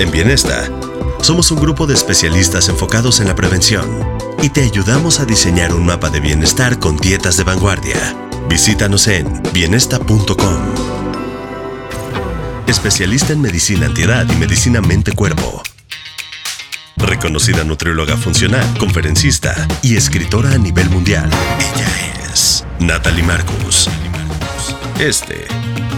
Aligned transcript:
En 0.00 0.10
Bienesta, 0.10 0.66
somos 1.20 1.50
un 1.50 1.60
grupo 1.60 1.86
de 1.86 1.92
especialistas 1.92 2.70
enfocados 2.70 3.20
en 3.20 3.28
la 3.28 3.34
prevención 3.34 3.84
y 4.42 4.48
te 4.48 4.62
ayudamos 4.62 5.20
a 5.20 5.26
diseñar 5.26 5.74
un 5.74 5.84
mapa 5.84 6.08
de 6.08 6.20
bienestar 6.20 6.78
con 6.78 6.96
dietas 6.96 7.36
de 7.36 7.44
vanguardia. 7.44 8.16
Visítanos 8.48 9.06
en 9.08 9.42
bienesta.com. 9.52 10.56
Especialista 12.66 13.34
en 13.34 13.42
medicina 13.42 13.84
antiedad 13.84 14.26
y 14.32 14.36
medicina 14.36 14.80
mente-cuerpo. 14.80 15.62
Reconocida 16.96 17.62
nutrióloga 17.64 18.16
funcional, 18.16 18.64
conferencista 18.78 19.68
y 19.82 19.96
escritora 19.96 20.52
a 20.52 20.58
nivel 20.58 20.88
mundial. 20.88 21.28
Ella 21.76 22.32
es 22.32 22.64
Natalie 22.78 23.22
Marcus. 23.22 23.90
Este 24.98 25.46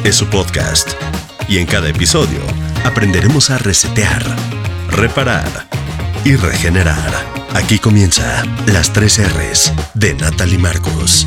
es 0.03 0.17
su 0.17 0.27
podcast 0.27 0.91
y 1.49 1.59
en 1.59 1.67
cada 1.67 1.89
episodio 1.89 2.62
aprenderemos 2.85 3.51
a 3.51 3.59
resetear, 3.59 4.25
reparar 4.89 5.67
y 6.25 6.37
regenerar. 6.37 7.13
Aquí 7.55 7.79
comienza 7.79 8.45
las 8.67 8.93
tres 8.93 9.19
R's 9.19 9.73
de 9.95 10.15
Natalie 10.15 10.59
Marcos. 10.59 11.27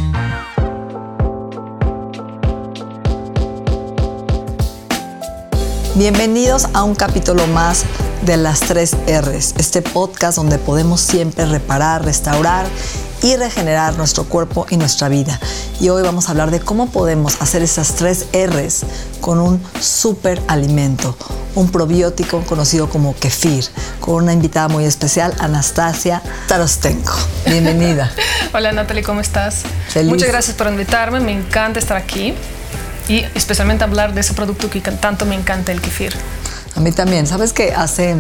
Bienvenidos 5.95 6.67
a 6.73 6.83
un 6.83 6.95
capítulo 6.95 7.47
más 7.47 7.85
de 8.23 8.37
las 8.37 8.59
tres 8.59 8.97
R's, 9.07 9.55
este 9.57 9.81
podcast 9.81 10.37
donde 10.37 10.57
podemos 10.57 10.99
siempre 10.99 11.45
reparar, 11.45 12.03
restaurar 12.03 12.65
y 13.25 13.35
regenerar 13.37 13.97
nuestro 13.97 14.25
cuerpo 14.25 14.67
y 14.69 14.77
nuestra 14.77 15.09
vida. 15.09 15.39
Y 15.79 15.89
hoy 15.89 16.03
vamos 16.03 16.27
a 16.27 16.31
hablar 16.31 16.51
de 16.51 16.59
cómo 16.59 16.91
podemos 16.91 17.41
hacer 17.41 17.63
esas 17.63 17.95
tres 17.95 18.27
R's 18.31 18.83
con 19.19 19.39
un 19.39 19.59
super 19.81 20.39
alimento, 20.47 21.17
un 21.55 21.71
probiótico 21.71 22.41
conocido 22.41 22.87
como 22.87 23.15
kefir, 23.15 23.65
con 23.99 24.23
una 24.23 24.33
invitada 24.33 24.67
muy 24.67 24.85
especial, 24.85 25.33
Anastasia 25.39 26.21
Tarostenko. 26.47 27.15
Bienvenida. 27.47 28.11
Hola 28.53 28.71
Natalie, 28.73 29.01
¿cómo 29.01 29.21
estás? 29.21 29.63
Feliz. 29.89 30.11
Muchas 30.11 30.29
gracias 30.29 30.55
por 30.55 30.67
invitarme, 30.67 31.19
me 31.19 31.31
encanta 31.31 31.79
estar 31.79 31.97
aquí 31.97 32.35
y 33.07 33.25
especialmente 33.33 33.83
hablar 33.83 34.13
de 34.13 34.21
ese 34.21 34.35
producto 34.35 34.69
que 34.69 34.81
tanto 34.81 35.25
me 35.25 35.33
encanta, 35.33 35.71
el 35.71 35.81
kefir. 35.81 36.13
A 36.75 36.79
mí 36.79 36.91
también. 36.91 37.25
¿Sabes 37.25 37.53
que 37.53 37.73
hace 37.73 38.17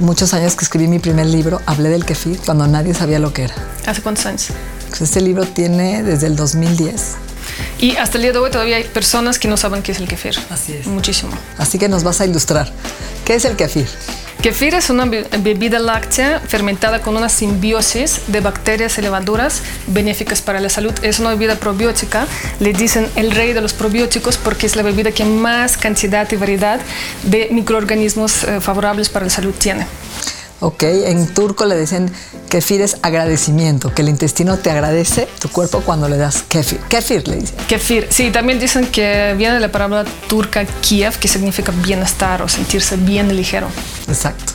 muchos 0.00 0.34
años 0.34 0.54
que 0.56 0.64
escribí 0.64 0.88
mi 0.88 0.98
primer 0.98 1.26
libro, 1.26 1.60
hablé 1.66 1.88
del 1.88 2.04
kefir 2.04 2.38
cuando 2.44 2.66
nadie 2.66 2.94
sabía 2.94 3.18
lo 3.18 3.32
que 3.32 3.44
era? 3.44 3.54
¿Hace 3.86 4.02
cuántos 4.02 4.26
años? 4.26 4.48
Pues 4.88 5.02
este 5.02 5.20
libro 5.20 5.44
tiene 5.44 6.02
desde 6.02 6.26
el 6.26 6.36
2010. 6.36 7.16
Y 7.78 7.96
hasta 7.96 8.18
el 8.18 8.22
día 8.22 8.32
de 8.32 8.38
hoy 8.38 8.50
todavía 8.50 8.76
hay 8.76 8.84
personas 8.84 9.38
que 9.38 9.48
no 9.48 9.56
saben 9.56 9.82
qué 9.82 9.92
es 9.92 9.98
el 9.98 10.08
kefir. 10.08 10.36
Así 10.50 10.74
es. 10.74 10.86
Muchísimo. 10.86 11.32
Así 11.58 11.78
que 11.78 11.88
nos 11.88 12.04
vas 12.04 12.20
a 12.20 12.26
ilustrar. 12.26 12.70
¿Qué 13.24 13.34
es 13.34 13.44
el 13.44 13.56
kefir? 13.56 13.88
Kefir 14.42 14.74
es 14.74 14.88
una 14.88 15.04
be- 15.04 15.26
bebida 15.40 15.80
láctea 15.80 16.38
fermentada 16.38 17.02
con 17.02 17.16
una 17.16 17.28
simbiosis 17.28 18.20
de 18.28 18.40
bacterias 18.40 18.96
y 18.96 19.02
levaduras 19.02 19.62
benéficas 19.88 20.42
para 20.42 20.60
la 20.60 20.68
salud. 20.68 20.92
Es 21.02 21.18
una 21.18 21.30
bebida 21.30 21.56
probiótica. 21.56 22.26
Le 22.60 22.72
dicen 22.72 23.08
el 23.16 23.32
rey 23.32 23.52
de 23.52 23.60
los 23.60 23.72
probióticos 23.72 24.36
porque 24.36 24.66
es 24.66 24.76
la 24.76 24.82
bebida 24.82 25.10
que 25.10 25.24
más 25.24 25.76
cantidad 25.76 26.30
y 26.30 26.36
variedad 26.36 26.80
de 27.24 27.48
microorganismos 27.50 28.44
eh, 28.44 28.60
favorables 28.60 29.08
para 29.08 29.24
la 29.26 29.30
salud 29.30 29.54
tiene. 29.58 29.86
Ok, 30.60 30.82
en 30.82 31.32
turco 31.34 31.66
le 31.66 31.78
dicen 31.78 32.10
kefir 32.48 32.80
es 32.80 32.96
agradecimiento, 33.02 33.94
que 33.94 34.02
el 34.02 34.08
intestino 34.08 34.56
te 34.56 34.70
agradece 34.70 35.28
tu 35.40 35.48
cuerpo 35.48 35.82
cuando 35.82 36.08
le 36.08 36.16
das 36.16 36.42
kefir. 36.42 36.80
Kefir 36.88 37.28
le 37.28 37.36
dicen. 37.36 37.56
Kefir, 37.68 38.08
sí, 38.10 38.30
también 38.30 38.58
dicen 38.58 38.86
que 38.86 39.34
viene 39.36 39.54
de 39.54 39.60
la 39.60 39.70
palabra 39.70 40.04
turca 40.28 40.64
Kiev, 40.64 41.18
que 41.18 41.28
significa 41.28 41.72
bienestar 41.84 42.42
o 42.42 42.48
sentirse 42.48 42.96
bien 42.96 43.34
ligero. 43.36 43.68
Exacto. 44.08 44.52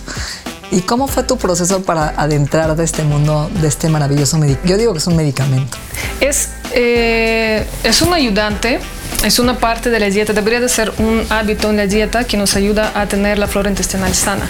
¿Y 0.72 0.81
cómo 0.81 1.08
fue 1.08 1.24
tu 1.24 1.38
proceso 1.38 1.84
para 1.84 2.09
adentrar 2.18 2.76
de 2.76 2.84
este 2.84 3.04
mundo, 3.04 3.50
de 3.62 3.68
este 3.68 3.90
maravilloso 3.90 4.38
medicamento? 4.40 4.70
Yo 4.70 4.78
digo 4.78 4.92
que 4.92 5.00
es 5.00 5.08
un 5.08 5.16
medicamento. 5.16 5.78
Es, 6.19 6.50
eh, 6.74 7.66
es 7.84 8.02
un 8.02 8.12
ayudante, 8.12 8.80
es 9.23 9.39
una 9.39 9.57
parte 9.57 9.89
de 9.89 10.00
la 10.00 10.09
dieta, 10.09 10.34
debería 10.34 10.59
de 10.59 10.69
ser 10.69 10.94
un 10.97 11.25
hábito 11.29 11.69
en 11.69 11.78
la 11.78 11.88
dieta 11.88 12.25
que 12.25 12.38
nos 12.38 12.56
ayuda 12.56 12.91
a 12.94 13.07
tener 13.07 13.39
la 13.39 13.47
flora 13.47 13.69
intestinal 13.69 14.13
sana. 14.13 14.50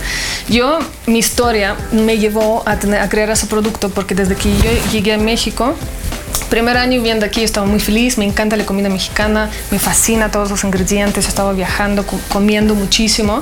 Yo, 0.49 0.79
mi 1.05 1.19
historia 1.19 1.75
me 1.91 2.17
llevó 2.17 2.63
a, 2.65 2.77
crear 2.79 3.29
ese 3.29 3.45
producto 3.45 3.89
porque 3.89 4.15
desde 4.15 4.35
que 4.35 4.49
yo 4.57 4.69
llegué 4.91 5.13
a 5.13 5.17
México, 5.17 5.75
Primer 6.53 6.77
año 6.77 6.97
viviendo 6.99 7.25
aquí 7.25 7.41
estaba 7.43 7.65
muy 7.65 7.79
feliz, 7.79 8.19
me 8.19 8.25
encanta 8.25 8.55
la 8.55 8.63
comida 8.63 8.87
mexicana, 8.87 9.49
me 9.71 9.79
fascina 9.79 10.29
todos 10.29 10.51
los 10.51 10.63
ingredientes, 10.63 11.27
estaba 11.27 11.51
viajando, 11.51 12.05
co- 12.05 12.19
comiendo 12.29 12.75
muchísimo 12.75 13.41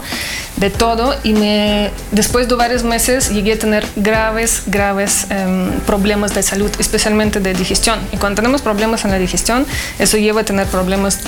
de 0.56 0.70
todo 0.70 1.14
y 1.22 1.34
me, 1.34 1.92
después 2.14 2.48
de 2.48 2.56
varios 2.56 2.86
meses 2.86 3.30
llegué 3.30 3.52
a 3.52 3.60
tener 3.60 3.86
graves, 3.98 4.64
graves 4.68 5.28
em, 5.30 5.72
problemas 5.82 6.34
de 6.34 6.42
salud, 6.42 6.72
especialmente 6.80 7.42
de 7.42 7.54
digestión. 7.54 8.00
Y 8.14 8.18
cuando 8.18 8.38
tenemos 8.38 8.62
problemas 8.62 9.04
en 9.04 9.12
la 9.12 9.20
digestión, 9.20 9.66
eso 10.00 10.16
lleva 10.16 10.40
a 10.40 10.46
tener 10.46 10.68
problemas 10.68 11.20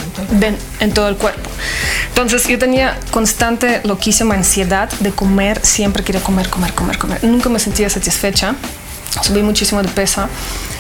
en 0.80 0.94
todo 0.94 1.10
el 1.10 1.18
cuerpo. 1.18 1.50
Entonces 2.08 2.48
yo 2.48 2.58
tenía 2.58 2.98
constante, 3.12 3.82
loquísima 3.84 4.36
ansiedad 4.36 4.90
de 5.02 5.12
comer, 5.12 5.60
siempre 5.66 6.02
quería 6.02 6.22
comer, 6.22 6.48
comer, 6.50 6.72
comer, 6.74 6.98
comer. 6.98 7.22
Nunca 7.26 7.50
me 7.50 7.60
sentía 7.60 7.90
satisfecha 7.90 8.56
subí 9.22 9.44
muchísimo 9.44 9.82
de 9.82 9.90
peso, 9.90 10.28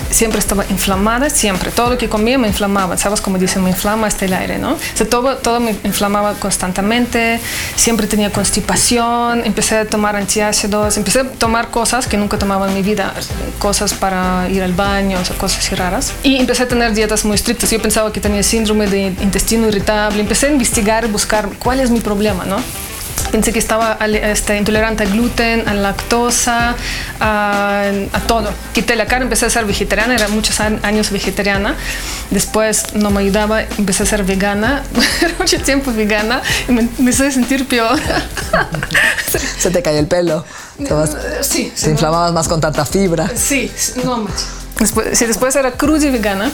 siempre 0.09 0.39
estaba 0.39 0.65
inflamada, 0.69 1.29
siempre, 1.29 1.71
todo 1.71 1.91
lo 1.91 1.97
que 1.97 2.09
comía 2.09 2.37
me 2.37 2.47
inflamaba, 2.47 2.97
¿sabes? 2.97 3.21
Como 3.21 3.37
dicen, 3.37 3.63
me 3.63 3.71
inflama 3.71 4.07
hasta 4.07 4.25
el 4.25 4.33
aire, 4.33 4.57
¿no? 4.57 4.73
O 4.73 4.79
sea, 4.93 5.07
todo, 5.07 5.37
todo 5.37 5.59
me 5.59 5.75
inflamaba 5.83 6.33
constantemente, 6.35 7.39
siempre 7.75 8.07
tenía 8.07 8.29
constipación, 8.31 9.45
empecé 9.45 9.77
a 9.77 9.85
tomar 9.85 10.15
antiácidos, 10.15 10.97
empecé 10.97 11.21
a 11.21 11.29
tomar 11.31 11.69
cosas 11.71 12.07
que 12.07 12.17
nunca 12.17 12.37
tomaba 12.37 12.67
en 12.67 12.75
mi 12.75 12.81
vida, 12.81 13.13
cosas 13.59 13.93
para 13.93 14.47
ir 14.49 14.61
al 14.61 14.73
baño, 14.73 15.19
o 15.19 15.25
sea, 15.25 15.35
cosas 15.37 15.65
así 15.65 15.75
raras. 15.75 16.13
Y 16.23 16.37
empecé 16.37 16.63
a 16.63 16.67
tener 16.67 16.93
dietas 16.93 17.25
muy 17.25 17.35
estrictas, 17.35 17.69
yo 17.71 17.81
pensaba 17.81 18.11
que 18.11 18.19
tenía 18.19 18.43
síndrome 18.43 18.87
de 18.87 19.13
intestino 19.21 19.67
irritable, 19.67 20.21
empecé 20.21 20.47
a 20.47 20.51
investigar 20.51 21.07
buscar 21.07 21.49
cuál 21.59 21.79
es 21.79 21.89
mi 21.89 21.99
problema, 22.01 22.45
¿no? 22.45 22.57
Pensé 23.33 23.51
que 23.51 23.57
estaba 23.57 23.97
este, 24.05 24.55
intolerante 24.57 25.01
al 25.03 25.09
gluten, 25.11 25.67
a 25.67 25.73
la 25.73 25.81
lactosa, 25.81 26.75
a, 27.19 27.81
a 28.13 28.19
todo. 28.27 28.51
Quité 28.73 28.95
la 28.95 29.07
carne, 29.07 29.23
empecé 29.23 29.47
a 29.47 29.49
ser 29.49 29.65
vegetariana, 29.65 30.13
era 30.13 30.27
muchos 30.27 30.59
años 30.59 31.09
vegetariana. 31.09 31.75
Después 32.29 32.93
no 32.93 33.09
me 33.09 33.21
ayudaba, 33.21 33.63
empecé 33.63 34.03
a 34.03 34.05
ser 34.05 34.23
vegana, 34.23 34.83
era 35.21 35.33
mucho 35.39 35.59
tiempo 35.59 35.91
vegana 35.91 36.43
y 36.69 36.71
me 36.73 36.81
empecé 36.81 37.25
a 37.25 37.31
sentir 37.31 37.67
peor. 37.67 37.99
Se 39.59 39.71
te 39.71 39.81
cayó 39.81 39.97
el 39.97 40.07
pelo. 40.07 40.45
Vas- 40.77 41.17
sí, 41.41 41.73
te 41.81 41.89
inflamabas 41.89 42.33
más 42.33 42.47
con 42.47 42.61
tanta 42.61 42.85
fibra. 42.85 43.27
sí, 43.35 43.71
no 44.05 44.17
manches. 44.17 44.45
Después, 44.79 45.17
sí, 45.17 45.25
después 45.25 45.55
era 45.55 45.71
cruda 45.71 46.05
y 46.07 46.09
vegana. 46.09 46.51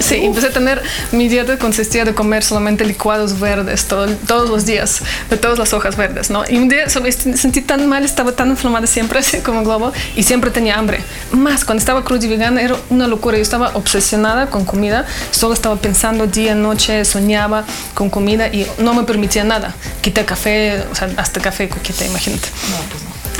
Sí, 0.00 0.16
empecé 0.16 0.48
a 0.48 0.50
tener 0.52 0.80
mi 1.10 1.26
dieta 1.26 1.58
consistía 1.58 2.04
de 2.04 2.14
comer 2.14 2.44
solamente 2.44 2.84
licuados 2.84 3.40
verdes 3.40 3.86
todo- 3.86 4.06
todos 4.26 4.48
los 4.50 4.66
días, 4.66 5.00
de 5.30 5.36
todas 5.36 5.58
las 5.58 5.72
hojas 5.72 5.96
verdes, 5.96 6.30
¿no? 6.30 6.44
Y 6.48 6.58
un 6.58 6.68
día 6.68 6.84
me 7.02 7.10
sentí 7.10 7.62
tan 7.62 7.88
mal, 7.88 8.04
estaba 8.04 8.32
tan 8.32 8.50
inflamada 8.50 8.86
siempre, 8.86 9.18
así 9.20 9.38
como 9.40 9.62
globo, 9.64 9.92
y 10.14 10.22
siempre 10.22 10.50
tenía 10.50 10.78
hambre. 10.78 11.00
Más, 11.32 11.64
cuando 11.64 11.80
estaba 11.80 12.04
cruda 12.04 12.24
y 12.26 12.28
vegana 12.28 12.60
era 12.62 12.76
una 12.90 13.08
locura. 13.08 13.36
Yo 13.38 13.42
estaba 13.42 13.70
obsesionada 13.74 14.48
con 14.50 14.64
comida, 14.64 15.06
solo 15.30 15.54
estaba 15.54 15.76
pensando 15.76 16.26
día, 16.26 16.54
noche, 16.54 17.04
soñaba 17.04 17.64
con 17.94 18.10
comida 18.10 18.48
y 18.48 18.66
no 18.78 18.92
me 18.94 19.02
permitía 19.04 19.44
nada. 19.44 19.74
Quité 20.02 20.24
café, 20.24 20.84
o 20.92 20.94
sea, 20.94 21.08
hasta 21.16 21.40
café 21.40 21.68
quité, 21.68 22.04
imagínate. 22.06 22.48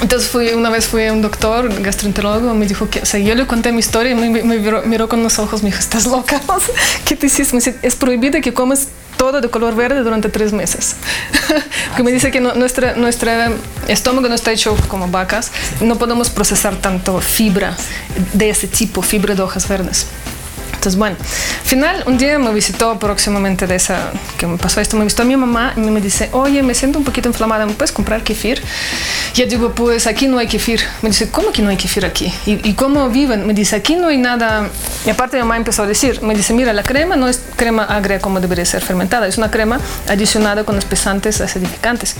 Entonces 0.02 0.28
fui, 0.30 0.48
una 0.54 0.70
vez 0.70 0.86
fui 0.86 1.06
a 1.06 1.12
un 1.12 1.20
doctor, 1.22 1.68
gastroenterólogo, 1.82 2.54
me 2.54 2.66
dijo 2.66 2.88
que, 2.88 3.00
o 3.00 3.06
sea, 3.06 3.20
yo 3.20 3.34
le 3.34 3.46
conté 3.46 3.70
mi 3.70 3.80
historia 3.80 4.12
y 4.12 4.14
me, 4.14 4.42
miró, 4.42 5.08
con 5.08 5.22
los 5.22 5.38
ojos, 5.38 5.62
me 5.62 5.68
dijo, 5.70 5.78
estás 5.80 6.06
loca, 6.06 6.40
¿qué 7.04 7.16
te 7.16 7.26
hiciste? 7.26 7.54
Me 7.54 7.58
dice, 7.58 7.76
es 7.82 7.96
prohibido 7.96 8.40
que 8.40 8.54
comas 8.54 8.88
todo 9.18 9.42
de 9.42 9.50
color 9.50 9.76
verde 9.76 10.00
durante 10.00 10.30
tres 10.30 10.52
meses. 10.54 10.96
que 11.96 12.02
me 12.02 12.10
dice 12.12 12.30
que 12.30 12.40
no- 12.40 12.54
nuestra, 12.54 12.94
nuestra 12.94 13.52
estómago 13.88 14.28
no 14.28 14.34
está 14.34 14.52
hecho 14.52 14.74
como 14.88 15.08
vacas, 15.08 15.52
no 15.82 15.96
podemos 15.96 16.30
procesar 16.30 16.76
tanto 16.76 17.20
fibra 17.20 17.76
de 18.32 18.48
ese 18.48 18.66
tipo, 18.68 19.02
fibra 19.02 19.34
de 19.34 19.42
hojas 19.42 19.68
verdes. 19.68 20.06
Entonces, 20.80 20.98
bueno, 20.98 21.16
final, 21.62 22.04
un 22.06 22.16
día 22.16 22.38
me 22.38 22.54
visitó 22.54 22.98
próximamente 22.98 23.66
de 23.66 23.74
esa, 23.74 24.12
que 24.38 24.46
me 24.46 24.56
pasó 24.56 24.80
esto, 24.80 24.96
me 24.96 25.04
visitó 25.04 25.26
mi 25.26 25.36
mamá 25.36 25.74
y 25.76 25.80
me 25.80 26.00
dice, 26.00 26.30
oye, 26.32 26.62
me 26.62 26.72
siento 26.72 26.98
un 26.98 27.04
poquito 27.04 27.28
inflamada, 27.28 27.66
¿me 27.66 27.74
puedes 27.74 27.92
comprar 27.92 28.24
kefir? 28.24 28.62
Yo 29.34 29.44
digo, 29.44 29.74
pues 29.74 30.06
aquí 30.06 30.26
no 30.26 30.38
hay 30.38 30.48
kefir. 30.48 30.80
Me 31.02 31.10
dice, 31.10 31.28
¿cómo 31.28 31.52
que 31.52 31.60
no 31.60 31.68
hay 31.68 31.76
kefir 31.76 32.06
aquí? 32.06 32.32
¿Y, 32.46 32.66
y 32.66 32.72
cómo 32.72 33.10
viven? 33.10 33.46
Me 33.46 33.52
dice, 33.52 33.76
aquí 33.76 33.94
no 33.94 34.08
hay 34.08 34.16
nada. 34.16 34.70
Y 35.04 35.10
aparte 35.10 35.36
mi 35.36 35.42
mamá 35.42 35.58
empezó 35.58 35.82
a 35.82 35.86
decir, 35.86 36.22
me 36.22 36.34
dice, 36.34 36.54
mira, 36.54 36.72
la 36.72 36.82
crema 36.82 37.14
no 37.14 37.28
es 37.28 37.42
crema 37.56 37.84
agria 37.84 38.18
como 38.18 38.40
debería 38.40 38.64
ser 38.64 38.82
fermentada, 38.82 39.26
es 39.26 39.36
una 39.36 39.50
crema 39.50 39.78
adicionada 40.08 40.64
con 40.64 40.78
espesantes 40.78 41.42
acidificantes. 41.42 42.16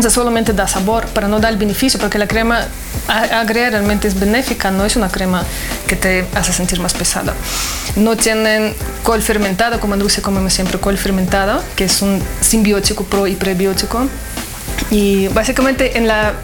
Sea, 0.00 0.10
solamente 0.10 0.52
da 0.52 0.66
sabor, 0.66 1.06
pero 1.14 1.28
no 1.28 1.38
da 1.38 1.48
el 1.48 1.56
beneficio, 1.56 2.00
porque 2.00 2.18
la 2.18 2.26
crema 2.26 2.66
agria 3.06 3.70
realmente 3.70 4.08
es 4.08 4.18
benéfica, 4.18 4.70
no 4.70 4.84
es 4.84 4.96
una 4.96 5.08
crema 5.08 5.44
que 5.86 5.94
te 5.94 6.26
hace 6.34 6.52
sentir 6.52 6.80
más 6.80 6.94
pesada. 6.94 7.32
No 7.96 8.16
tienen 8.16 8.74
col 9.04 9.22
fermentado, 9.22 9.78
como 9.78 9.94
en 9.94 10.00
Rusia 10.00 10.22
comemos 10.22 10.52
siempre 10.52 10.78
col 10.80 10.98
fermentado, 10.98 11.62
que 11.76 11.84
es 11.84 12.02
un 12.02 12.20
simbiótico 12.40 13.04
pro 13.04 13.26
y 13.26 13.36
prebiótico. 13.36 14.08
Y 14.90 15.28
básicamente 15.28 15.96
en 15.96 16.08
la 16.08 16.34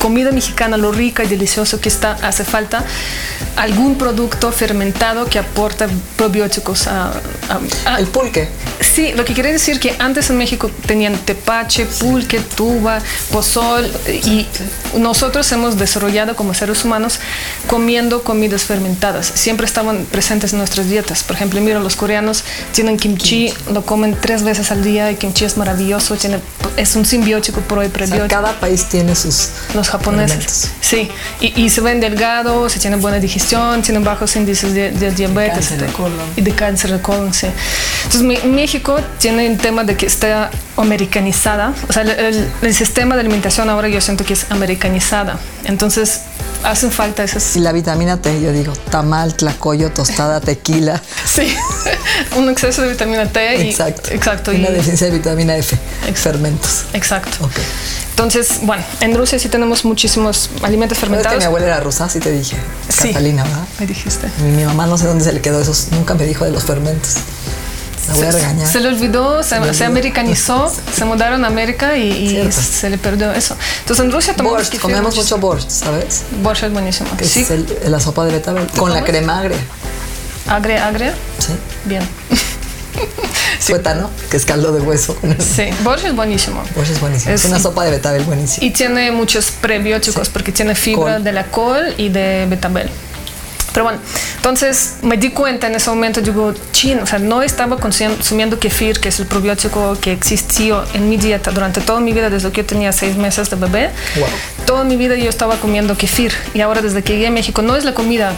comida 0.00 0.32
mexicana, 0.32 0.76
lo 0.76 0.92
rica 0.92 1.22
y 1.22 1.28
delicioso 1.28 1.80
que 1.80 1.88
está, 1.88 2.12
hace 2.22 2.44
falta 2.44 2.84
algún 3.56 3.96
producto 3.96 4.50
fermentado 4.50 5.26
que 5.26 5.38
aporta 5.38 5.86
probióticos 6.16 6.86
a, 6.86 7.12
el 7.98 8.06
pulque. 8.06 8.48
Sí, 8.80 9.12
lo 9.12 9.24
que 9.24 9.34
quiere 9.34 9.52
decir 9.52 9.78
que 9.78 9.94
antes 9.98 10.30
en 10.30 10.38
México 10.38 10.70
tenían 10.86 11.16
tepache, 11.18 11.86
pulque, 11.86 12.40
tuba, 12.40 13.00
pozol 13.30 13.90
y 14.24 14.46
nosotros 14.96 15.50
hemos 15.52 15.78
desarrollado 15.78 16.34
como 16.34 16.54
seres 16.54 16.84
humanos 16.84 17.20
comiendo 17.66 18.22
comidas 18.22 18.62
fermentadas. 18.64 19.30
Siempre 19.34 19.66
estaban 19.66 20.04
presentes 20.06 20.52
en 20.52 20.58
nuestras 20.58 20.88
dietas. 20.88 21.22
Por 21.22 21.36
ejemplo, 21.36 21.60
mira, 21.60 21.80
los 21.80 21.96
coreanos 21.96 22.44
tienen 22.72 22.96
kimchi, 22.96 23.52
lo 23.72 23.84
comen 23.84 24.16
tres 24.20 24.42
veces 24.42 24.70
al 24.70 24.82
día 24.82 25.10
y 25.10 25.16
kimchi 25.16 25.44
es 25.44 25.56
maravilloso, 25.56 26.16
tiene, 26.16 26.38
es 26.76 26.96
un 26.96 27.04
simbiótico 27.04 27.60
pro 27.60 27.84
y 27.84 27.88
prebiótico. 27.88 28.28
cada 28.28 28.58
país 28.58 28.86
tiene 28.86 29.14
sus 29.14 29.50
los 29.74 29.88
japoneses. 29.88 30.70
Sí, 30.80 31.10
y, 31.40 31.68
se 31.70 31.80
ven 31.80 32.00
delgados, 32.00 32.72
se 32.72 32.80
tienen 32.80 33.00
buena 33.00 33.18
digestión, 33.18 33.82
tienen 33.82 34.02
bajos 34.02 34.34
índices 34.36 34.74
de, 34.74 34.90
diabetes 35.12 35.68
cáncer 35.68 35.86
de 35.86 35.92
colon. 35.92 36.28
y 36.36 36.40
de 36.40 36.52
cáncer 36.52 36.92
de 36.92 37.00
colon. 37.00 37.32
Sí. 37.40 37.46
Entonces, 38.04 38.44
México 38.44 38.98
tiene 39.18 39.48
un 39.48 39.56
tema 39.56 39.84
de 39.84 39.96
que 39.96 40.06
está 40.06 40.50
americanizada, 40.76 41.74
o 41.88 41.92
sea, 41.92 42.02
el, 42.02 42.48
el 42.60 42.74
sistema 42.74 43.14
de 43.14 43.20
alimentación 43.20 43.70
ahora 43.70 43.88
yo 43.88 44.00
siento 44.00 44.24
que 44.24 44.34
es 44.34 44.50
americanizada. 44.50 45.38
Entonces, 45.64 46.22
hacen 46.62 46.90
falta 46.90 47.24
esas. 47.24 47.56
Y 47.56 47.60
la 47.60 47.72
vitamina 47.72 48.20
T, 48.20 48.40
yo 48.40 48.52
digo, 48.52 48.72
tamal, 48.90 49.34
tlacoyo, 49.34 49.90
tostada, 49.90 50.40
tequila. 50.40 51.00
Sí, 51.30 51.54
un 52.36 52.48
exceso 52.48 52.82
de 52.82 52.88
vitamina 52.88 53.26
T. 53.26 53.68
Exacto. 53.68 54.10
Y, 54.10 54.16
exacto. 54.16 54.50
Una 54.50 54.70
deficiencia 54.70 55.06
de 55.06 55.12
vitamina 55.12 55.56
F, 55.56 55.76
fermentos. 56.14 56.84
Exacto. 56.92 57.44
Okay. 57.44 57.62
Entonces, 58.10 58.60
bueno, 58.62 58.82
en 59.00 59.16
Rusia 59.16 59.38
sí 59.38 59.48
tenemos 59.48 59.84
muchísimos 59.84 60.50
alimentos 60.62 60.98
fermentados. 60.98 61.34
que 61.34 61.38
mi 61.38 61.44
abuela 61.44 61.66
era 61.66 61.80
rusa, 61.80 62.08
sí 62.08 62.18
te 62.18 62.32
dije. 62.32 62.56
Sí, 62.88 63.08
Catalina, 63.08 63.44
¿verdad? 63.44 63.64
Me 63.78 63.86
dijiste. 63.86 64.28
Mi, 64.42 64.64
mamá 64.64 64.86
no 64.86 64.98
sé 64.98 65.06
dónde 65.06 65.24
se 65.24 65.32
le 65.32 65.40
quedó 65.40 65.60
eso, 65.60 65.72
nunca 65.92 66.14
me 66.14 66.26
dijo 66.26 66.44
de 66.44 66.50
los 66.50 66.64
fermentos. 66.64 67.14
La 68.08 68.14
voy 68.14 68.26
a 68.26 68.30
regañar. 68.32 68.66
Se 68.66 68.80
le 68.80 68.88
olvidó, 68.88 69.42
se, 69.42 69.84
americanizó, 69.84 70.72
se 70.94 71.04
mudaron 71.04 71.44
a 71.44 71.48
América 71.48 71.96
y, 71.96 72.50
se 72.50 72.90
le 72.90 72.98
perdió 72.98 73.32
eso. 73.32 73.56
Entonces 73.80 74.04
en 74.04 74.10
Rusia 74.10 74.34
tomamos 74.34 74.58
borscht, 74.58 74.80
comemos 74.80 75.16
mucho 75.16 75.38
borscht, 75.38 75.70
¿sabes? 75.70 76.22
Borscht 76.42 76.64
es 76.64 76.72
buenísimo. 76.72 77.10
sí. 77.22 77.46
es 77.48 77.88
la 77.88 78.00
sopa 78.00 78.24
de 78.24 78.32
betabel 78.32 78.66
con 78.68 78.92
la 78.92 79.04
crema 79.04 79.40
agria. 79.40 79.58
¿Agria, 80.48 80.88
agria? 80.88 81.14
Sí. 81.38 81.52
Bien. 81.84 82.02
Suétano, 83.60 84.10
que 84.30 84.36
es 84.36 84.44
caldo 84.44 84.72
de 84.72 84.80
hueso. 84.80 85.16
Sí, 85.38 85.68
borscht 85.84 86.06
es 86.06 86.16
buenísimo. 86.16 86.62
Borscht 86.74 86.92
es 86.92 87.00
buenísimo. 87.00 87.34
Es, 87.34 87.44
una 87.44 87.60
sopa 87.60 87.84
de 87.84 87.92
betabel 87.92 88.24
buenísima. 88.24 88.66
Y 88.66 88.70
tiene 88.70 89.12
muchos 89.12 89.50
prebióticos 89.50 90.28
porque 90.28 90.50
tiene 90.50 90.74
fibra 90.74 91.20
de 91.20 91.32
la 91.32 91.44
col 91.44 91.94
y 91.98 92.08
de 92.08 92.46
betabel. 92.48 92.90
Pero 93.72 93.84
bueno, 93.84 94.00
entonces 94.36 94.96
me 95.02 95.16
di 95.16 95.30
cuenta 95.30 95.66
en 95.66 95.74
ese 95.74 95.90
momento, 95.90 96.20
digo, 96.20 96.54
chin, 96.72 96.98
o 97.00 97.06
sea, 97.06 97.18
no 97.18 97.42
estaba 97.42 97.76
consumiendo 97.78 98.58
kefir, 98.58 99.00
que 99.00 99.08
es 99.08 99.20
el 99.20 99.26
probiótico 99.26 99.96
que 100.00 100.12
existió 100.12 100.84
en 100.94 101.08
mi 101.08 101.16
dieta 101.16 101.50
durante 101.50 101.80
toda 101.80 102.00
mi 102.00 102.12
vida, 102.12 102.30
desde 102.30 102.50
que 102.50 102.62
yo 102.62 102.66
tenía 102.66 102.92
seis 102.92 103.16
meses 103.16 103.50
de 103.50 103.56
bebé. 103.56 103.90
Wow. 104.16 104.26
Toda 104.66 104.84
mi 104.84 104.96
vida 104.96 105.16
yo 105.16 105.28
estaba 105.28 105.56
comiendo 105.56 105.96
kefir 105.96 106.32
y 106.54 106.60
ahora 106.60 106.82
desde 106.82 107.02
que 107.02 107.14
llegué 107.14 107.28
a 107.28 107.30
México 107.30 107.62
no 107.62 107.76
es 107.76 107.84
la 107.84 107.94
comida 107.94 108.32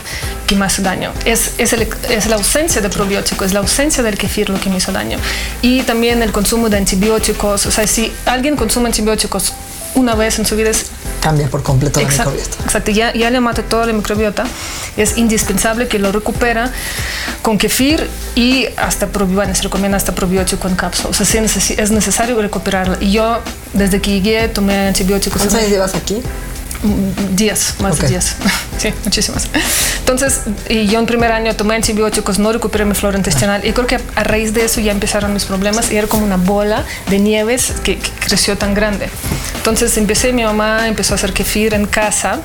que 0.47 0.57
me 0.57 0.65
hace 0.65 0.83
daño, 0.83 1.13
es, 1.25 1.53
es, 1.59 1.73
es 1.73 2.27
la 2.27 2.37
ausencia 2.37 2.81
de 2.81 2.89
probióticos, 2.89 3.49
es 3.49 3.53
la 3.53 3.61
ausencia 3.61 4.03
del 4.03 4.17
kefir 4.17 4.51
lo 4.51 4.61
que 4.61 4.71
me 4.71 4.77
hizo 4.77 4.93
daño. 4.93 5.19
Y 5.61 5.83
también 5.83 6.23
el 6.23 6.33
consumo 6.33 6.69
de 6.69 6.79
antibióticos, 6.79 7.67
o 7.67 7.71
sea, 7.71 7.87
si 7.87 8.13
alguien 8.27 8.57
consume 8.57 8.87
antibióticos 8.87 9.53
una 9.95 10.15
vez 10.15 10.39
en 10.39 10.47
su 10.47 10.57
vida 10.57 10.71
es 10.71 10.87
cambia 11.23 11.49
por 11.49 11.63
completo 11.63 12.01
la 12.01 12.09
microbiota. 12.09 12.57
Exacto, 12.65 12.91
ya, 12.91 13.15
ya 13.15 13.31
le 13.31 13.41
mata 13.41 13.63
toda 13.63 13.87
la 13.87 13.93
microbiota. 13.93 14.45
Es 14.97 15.17
indispensable 15.17 15.87
que 15.87 15.99
lo 15.99 16.11
recupera 16.11 16.71
con 17.43 17.59
kefir 17.59 18.11
y 18.35 18.67
hasta 18.77 19.07
bueno, 19.07 19.55
se 19.55 19.63
recomienda 19.63 19.97
hasta 19.97 20.15
probiótico 20.15 20.69
en 20.69 20.75
cápsula. 20.75 21.11
O 21.11 21.13
sea, 21.15 21.25
es 21.43 21.91
necesario 21.91 22.41
recuperarla. 22.43 22.99
Y 23.01 23.13
yo, 23.13 23.39
desde 23.73 24.01
que 24.01 24.11
llegué, 24.11 24.49
tomé 24.49 24.89
antibióticos. 24.89 25.41
¿Cuántos 25.41 25.59
años 25.59 25.71
llevas 25.71 25.95
aquí? 25.95 26.21
Días, 27.35 27.77
más 27.81 27.99
de 27.99 28.09
días. 28.09 28.37
sí, 28.79 28.93
muchísimas. 29.05 29.49
Entonces, 30.01 30.43
y 30.69 30.87
yo 30.87 30.99
en 30.99 31.07
primer 31.07 31.33
año 31.33 31.55
tomé 31.55 31.77
antibióticos, 31.77 32.39
no 32.39 32.53
recuperé 32.53 32.85
mi 32.85 32.95
flora 32.95 33.17
intestinal 33.17 33.65
y 33.65 33.73
creo 33.73 33.87
que 33.87 34.01
a 34.15 34.25
raíz 34.25 34.53
de 34.53 34.65
eso 34.65 34.81
ya 34.81 34.93
empezaron 34.93 35.33
mis 35.33 35.45
problemas 35.45 35.91
y 35.93 35.97
era 35.97 36.09
como 36.09 36.25
una 36.25 36.37
bola 36.37 36.85
de 37.09 37.19
nieves 37.19 37.73
que, 37.85 37.99
creció 38.21 38.57
tan 38.57 38.75
grande. 38.75 39.09
Entonces 39.57 39.97
empecé, 39.97 40.33
mi 40.33 40.43
mamá 40.43 40.89
empezó 40.89 41.15
a 41.15 41.17
hacer 41.17 41.33
kefir 41.33 41.75
en 41.75 41.87
casa 41.87 42.41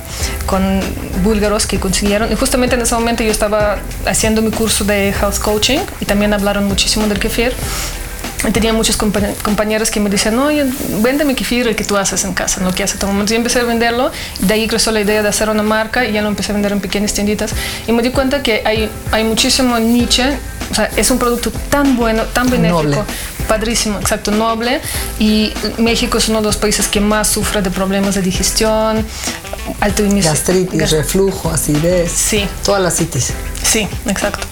con 0.46 0.80
búlgaros 1.24 1.66
que 1.66 1.80
consiguieron 1.80 2.30
y 2.30 2.34
justamente 2.36 2.74
en 2.76 2.82
ese 2.82 2.94
momento 2.94 3.22
yo 3.24 3.30
estaba 3.30 3.78
haciendo 4.06 4.42
mi 4.42 4.50
curso 4.50 4.84
de 4.84 5.08
health 5.08 5.38
coaching 5.38 5.80
y 6.00 6.04
también 6.04 6.32
hablaron 6.32 6.66
muchísimo 6.66 7.06
del 7.06 7.18
kefir 7.18 7.52
tenía 8.52 8.72
muchos 8.72 8.96
compañeros 8.96 9.90
que 9.90 10.00
me 10.00 10.10
decían, 10.10 10.36
no, 10.36 10.48
vende 11.02 11.24
mi 11.24 11.34
kefir 11.34 11.66
el 11.66 11.76
que 11.76 11.84
tú 11.84 11.96
haces 11.96 12.24
en 12.24 12.34
casa, 12.34 12.60
no 12.60 12.72
que 12.72 12.82
hace 12.82 12.96
todo 12.96 13.10
momento. 13.10 13.30
Yo 13.30 13.36
empecé 13.36 13.60
a 13.60 13.64
venderlo, 13.64 14.10
de 14.40 14.54
ahí 14.54 14.68
creció 14.68 14.92
la 14.92 15.00
idea 15.00 15.22
de 15.22 15.28
hacer 15.28 15.48
una 15.50 15.62
marca 15.62 16.04
y 16.04 16.12
ya 16.12 16.22
lo 16.22 16.28
empecé 16.28 16.52
a 16.52 16.54
vender 16.54 16.72
en 16.72 16.80
pequeñas 16.80 17.12
tienditas. 17.12 17.52
Y 17.86 17.92
me 17.92 18.02
di 18.02 18.10
cuenta 18.10 18.42
que 18.42 18.62
hay, 18.64 18.88
hay 19.10 19.24
muchísimo 19.24 19.78
niche, 19.78 20.38
o 20.70 20.74
sea, 20.74 20.88
es 20.96 21.10
un 21.10 21.18
producto 21.18 21.50
tan 21.68 21.96
bueno, 21.96 22.24
tan 22.24 22.48
benéfico. 22.48 23.04
Padrísimo, 23.48 23.98
exacto, 23.98 24.30
noble. 24.30 24.80
Y 25.18 25.52
México 25.78 26.18
es 26.18 26.28
uno 26.28 26.40
de 26.40 26.46
los 26.46 26.58
países 26.58 26.86
que 26.86 27.00
más 27.00 27.28
sufre 27.28 27.62
de 27.62 27.70
problemas 27.70 28.14
de 28.14 28.22
digestión, 28.22 29.04
alto 29.80 30.04
índice. 30.04 30.28
Gastritis, 30.28 30.90
reflujo, 30.90 31.50
acidez. 31.50 32.12
Sí. 32.12 32.46
Todas 32.62 32.82
las 32.82 32.96
citis. 32.96 33.32
Sí, 33.62 33.88
exacto 34.06 34.46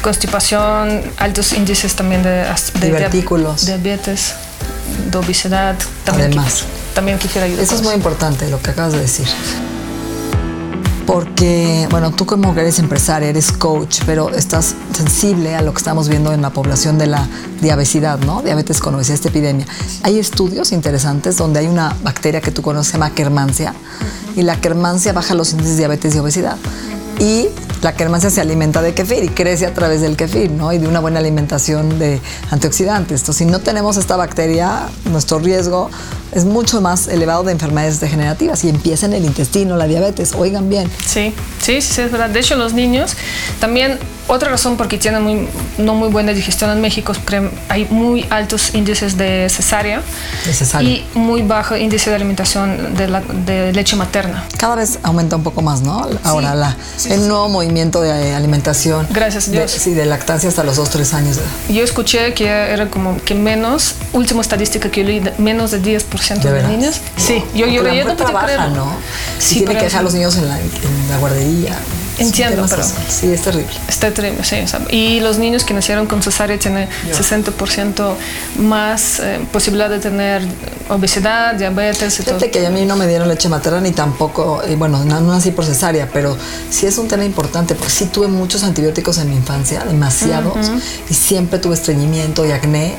constipación, 0.00 1.02
altos 1.18 1.52
índices 1.52 1.94
también 1.94 2.22
de, 2.22 2.44
de 2.80 2.90
diabetes, 2.90 4.34
de 5.10 5.18
obesidad. 5.18 5.76
También 6.04 6.28
Además, 6.28 6.64
también 6.94 7.18
quisiera 7.18 7.46
ayudar. 7.46 7.62
Eso 7.62 7.74
es 7.74 7.82
muy 7.82 7.94
importante 7.94 8.48
lo 8.48 8.60
que 8.60 8.70
acabas 8.70 8.92
de 8.92 9.00
decir. 9.00 9.26
Porque, 11.06 11.88
bueno, 11.90 12.12
tú 12.12 12.24
como 12.24 12.54
que 12.54 12.60
eres 12.60 12.78
empresaria, 12.78 13.28
eres 13.28 13.50
coach, 13.50 14.00
pero 14.06 14.30
estás 14.30 14.76
sensible 14.96 15.56
a 15.56 15.62
lo 15.62 15.72
que 15.72 15.78
estamos 15.78 16.08
viendo 16.08 16.32
en 16.32 16.40
la 16.40 16.50
población 16.50 16.98
de 16.98 17.08
la 17.08 17.26
diabesidad, 17.60 18.20
¿no? 18.20 18.42
Diabetes 18.42 18.78
con 18.78 18.94
obesidad, 18.94 19.16
esta 19.16 19.28
epidemia. 19.28 19.66
Hay 20.04 20.20
estudios 20.20 20.70
interesantes 20.70 21.36
donde 21.36 21.58
hay 21.58 21.66
una 21.66 21.96
bacteria 22.04 22.40
que 22.40 22.52
tú 22.52 22.62
conoces, 22.62 22.92
se 22.92 22.98
llama 22.98 23.10
Kermansia, 23.10 23.74
y 24.36 24.42
la 24.42 24.60
Kermansia 24.60 25.12
baja 25.12 25.34
los 25.34 25.50
índices 25.50 25.72
de 25.72 25.78
diabetes 25.78 26.14
y 26.14 26.18
obesidad. 26.20 26.56
Y 27.18 27.48
la 27.82 27.94
kermansia 27.94 28.30
se 28.30 28.40
alimenta 28.40 28.82
de 28.82 28.94
kefir 28.94 29.24
y 29.24 29.28
crece 29.28 29.66
a 29.66 29.74
través 29.74 30.00
del 30.00 30.16
kefir, 30.16 30.50
¿no? 30.50 30.72
Y 30.72 30.78
de 30.78 30.86
una 30.86 31.00
buena 31.00 31.18
alimentación 31.18 31.98
de 31.98 32.20
antioxidantes. 32.50 33.22
Entonces, 33.22 33.36
si 33.36 33.50
no 33.50 33.60
tenemos 33.60 33.96
esta 33.96 34.16
bacteria, 34.16 34.88
nuestro 35.06 35.38
riesgo 35.38 35.90
es 36.32 36.44
mucho 36.44 36.80
más 36.80 37.08
elevado 37.08 37.42
de 37.42 37.52
enfermedades 37.52 38.00
degenerativas 38.00 38.64
y 38.64 38.68
empieza 38.68 39.06
en 39.06 39.14
el 39.14 39.24
intestino, 39.24 39.76
la 39.76 39.86
diabetes. 39.86 40.34
Oigan 40.34 40.68
bien. 40.68 40.90
Sí, 41.04 41.34
sí, 41.60 41.80
sí, 41.80 42.02
es 42.02 42.12
verdad. 42.12 42.30
De 42.30 42.40
hecho, 42.40 42.56
los 42.56 42.72
niños 42.72 43.16
también, 43.60 43.98
otra 44.28 44.50
razón 44.50 44.76
porque 44.76 44.98
tienen 44.98 45.22
muy, 45.22 45.48
no 45.78 45.94
muy 45.94 46.08
buena 46.08 46.32
digestión 46.32 46.70
en 46.70 46.80
México, 46.80 47.12
hay 47.68 47.86
muy 47.90 48.26
altos 48.30 48.74
índices 48.74 49.16
de 49.16 49.48
cesárea, 49.50 50.02
y 50.80 51.04
muy 51.14 51.42
bajo 51.42 51.76
índice 51.76 52.10
de 52.10 52.16
alimentación 52.16 52.94
de, 52.94 53.08
la, 53.08 53.20
de, 53.20 53.72
leche 53.72 53.96
materna. 53.96 54.44
Cada 54.56 54.76
vez 54.76 54.98
aumenta 55.02 55.36
un 55.36 55.42
poco 55.42 55.62
más, 55.62 55.82
¿no? 55.82 56.06
Ahora, 56.22 56.54
la, 56.54 56.76
el 57.08 57.26
nuevo 57.26 57.48
movimiento 57.48 58.00
de 58.00 58.34
alimentación. 58.34 59.06
Gracias 59.10 59.48
a 59.48 59.50
Dios. 59.50 59.70
sí, 59.70 59.92
de 59.92 60.06
lactancia 60.06 60.48
hasta 60.48 60.62
los 60.62 60.76
2, 60.76 60.90
3 60.90 61.14
años. 61.14 61.38
Yo 61.68 61.82
escuché 61.82 62.34
que 62.34 62.46
era 62.46 62.88
como 62.88 63.20
que 63.22 63.34
menos, 63.34 63.94
última 64.12 64.42
estadística 64.42 64.90
que 64.90 65.00
yo 65.00 65.06
leí, 65.06 65.22
menos 65.38 65.70
de 65.70 65.82
10% 65.82 66.19
de, 66.28 66.62
niños. 66.68 67.00
Sí, 67.16 67.44
yo, 67.54 67.66
yo 67.66 67.82
veía 67.82 68.04
no 68.04 68.16
trabaja, 68.16 68.68
¿no? 68.68 68.92
Sí, 69.38 69.60
tiene 69.60 69.76
que 69.76 69.84
dejar 69.84 70.00
a 70.00 70.04
los 70.04 70.14
niños 70.14 70.36
en 70.36 70.48
la, 70.48 70.60
en 70.60 71.08
la 71.10 71.18
guardería. 71.18 71.76
Entiendo, 72.20 72.66
pero. 72.68 72.82
Sí, 72.82 73.32
es 73.32 73.42
terrible. 73.42 73.72
Está 73.88 74.10
terrible, 74.10 74.44
sí. 74.44 74.56
y 74.90 75.20
los 75.20 75.38
niños 75.38 75.64
que 75.64 75.74
nacieron 75.74 76.06
con 76.06 76.22
cesárea 76.22 76.58
tienen 76.58 76.88
60% 77.12 78.14
más 78.58 79.20
eh, 79.20 79.40
posibilidad 79.52 79.90
de 79.90 79.98
tener 79.98 80.42
obesidad, 80.88 81.54
diabetes 81.54 82.18
y 82.20 82.22
Fíjate 82.22 82.50
que 82.50 82.66
a 82.66 82.70
mí 82.70 82.84
no 82.84 82.96
me 82.96 83.06
dieron 83.06 83.28
leche 83.28 83.48
materna 83.48 83.80
ni 83.80 83.92
tampoco, 83.92 84.62
y 84.68 84.74
bueno, 84.74 85.04
no, 85.04 85.20
nací 85.20 85.50
por 85.50 85.64
cesárea, 85.64 86.08
pero 86.12 86.36
sí 86.70 86.86
es 86.86 86.98
un 86.98 87.08
tema 87.08 87.24
importante 87.24 87.74
porque 87.74 87.92
sí 87.92 88.06
tuve 88.06 88.28
muchos 88.28 88.62
antibióticos 88.64 89.18
en 89.18 89.30
mi 89.30 89.36
infancia, 89.36 89.84
demasiados, 89.84 90.70
y 91.08 91.14
siempre 91.14 91.58
tuve 91.58 91.74
estreñimiento 91.74 92.44
y 92.44 92.52
acné, 92.52 92.96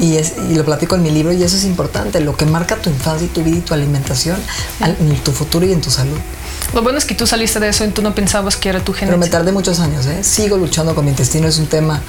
y, 0.00 0.16
es, 0.16 0.34
y 0.50 0.54
lo 0.54 0.64
platico 0.64 0.94
en 0.94 1.02
mi 1.02 1.10
libro, 1.10 1.32
y 1.32 1.42
eso 1.42 1.56
es 1.56 1.64
importante, 1.64 2.20
lo 2.20 2.36
que 2.36 2.46
marca 2.46 2.76
tu 2.76 2.90
infancia 2.90 3.26
y 3.26 3.30
tu 3.30 3.42
vida 3.42 3.58
y 3.58 3.60
tu 3.60 3.74
alimentación 3.74 4.38
en 4.80 5.16
tu 5.22 5.32
futuro 5.32 5.66
y 5.66 5.72
en 5.72 5.80
tu 5.80 5.90
salud. 5.90 6.18
Lo 6.74 6.82
bueno 6.82 6.98
es 6.98 7.04
que 7.04 7.14
tú 7.14 7.26
saliste 7.26 7.60
de 7.60 7.68
eso 7.68 7.84
y 7.84 7.88
tú 7.88 8.02
no 8.02 8.14
pensabas 8.14 8.56
que 8.56 8.68
era 8.68 8.80
tu 8.80 8.92
genética. 8.92 9.18
Pero 9.18 9.18
me 9.18 9.30
tardé 9.30 9.52
muchos 9.52 9.80
años, 9.80 10.06
¿eh? 10.06 10.22
Sigo 10.22 10.56
luchando 10.56 10.94
con 10.94 11.04
mi 11.04 11.10
intestino, 11.10 11.48
es 11.48 11.58
un 11.58 11.66
tema. 11.66 12.02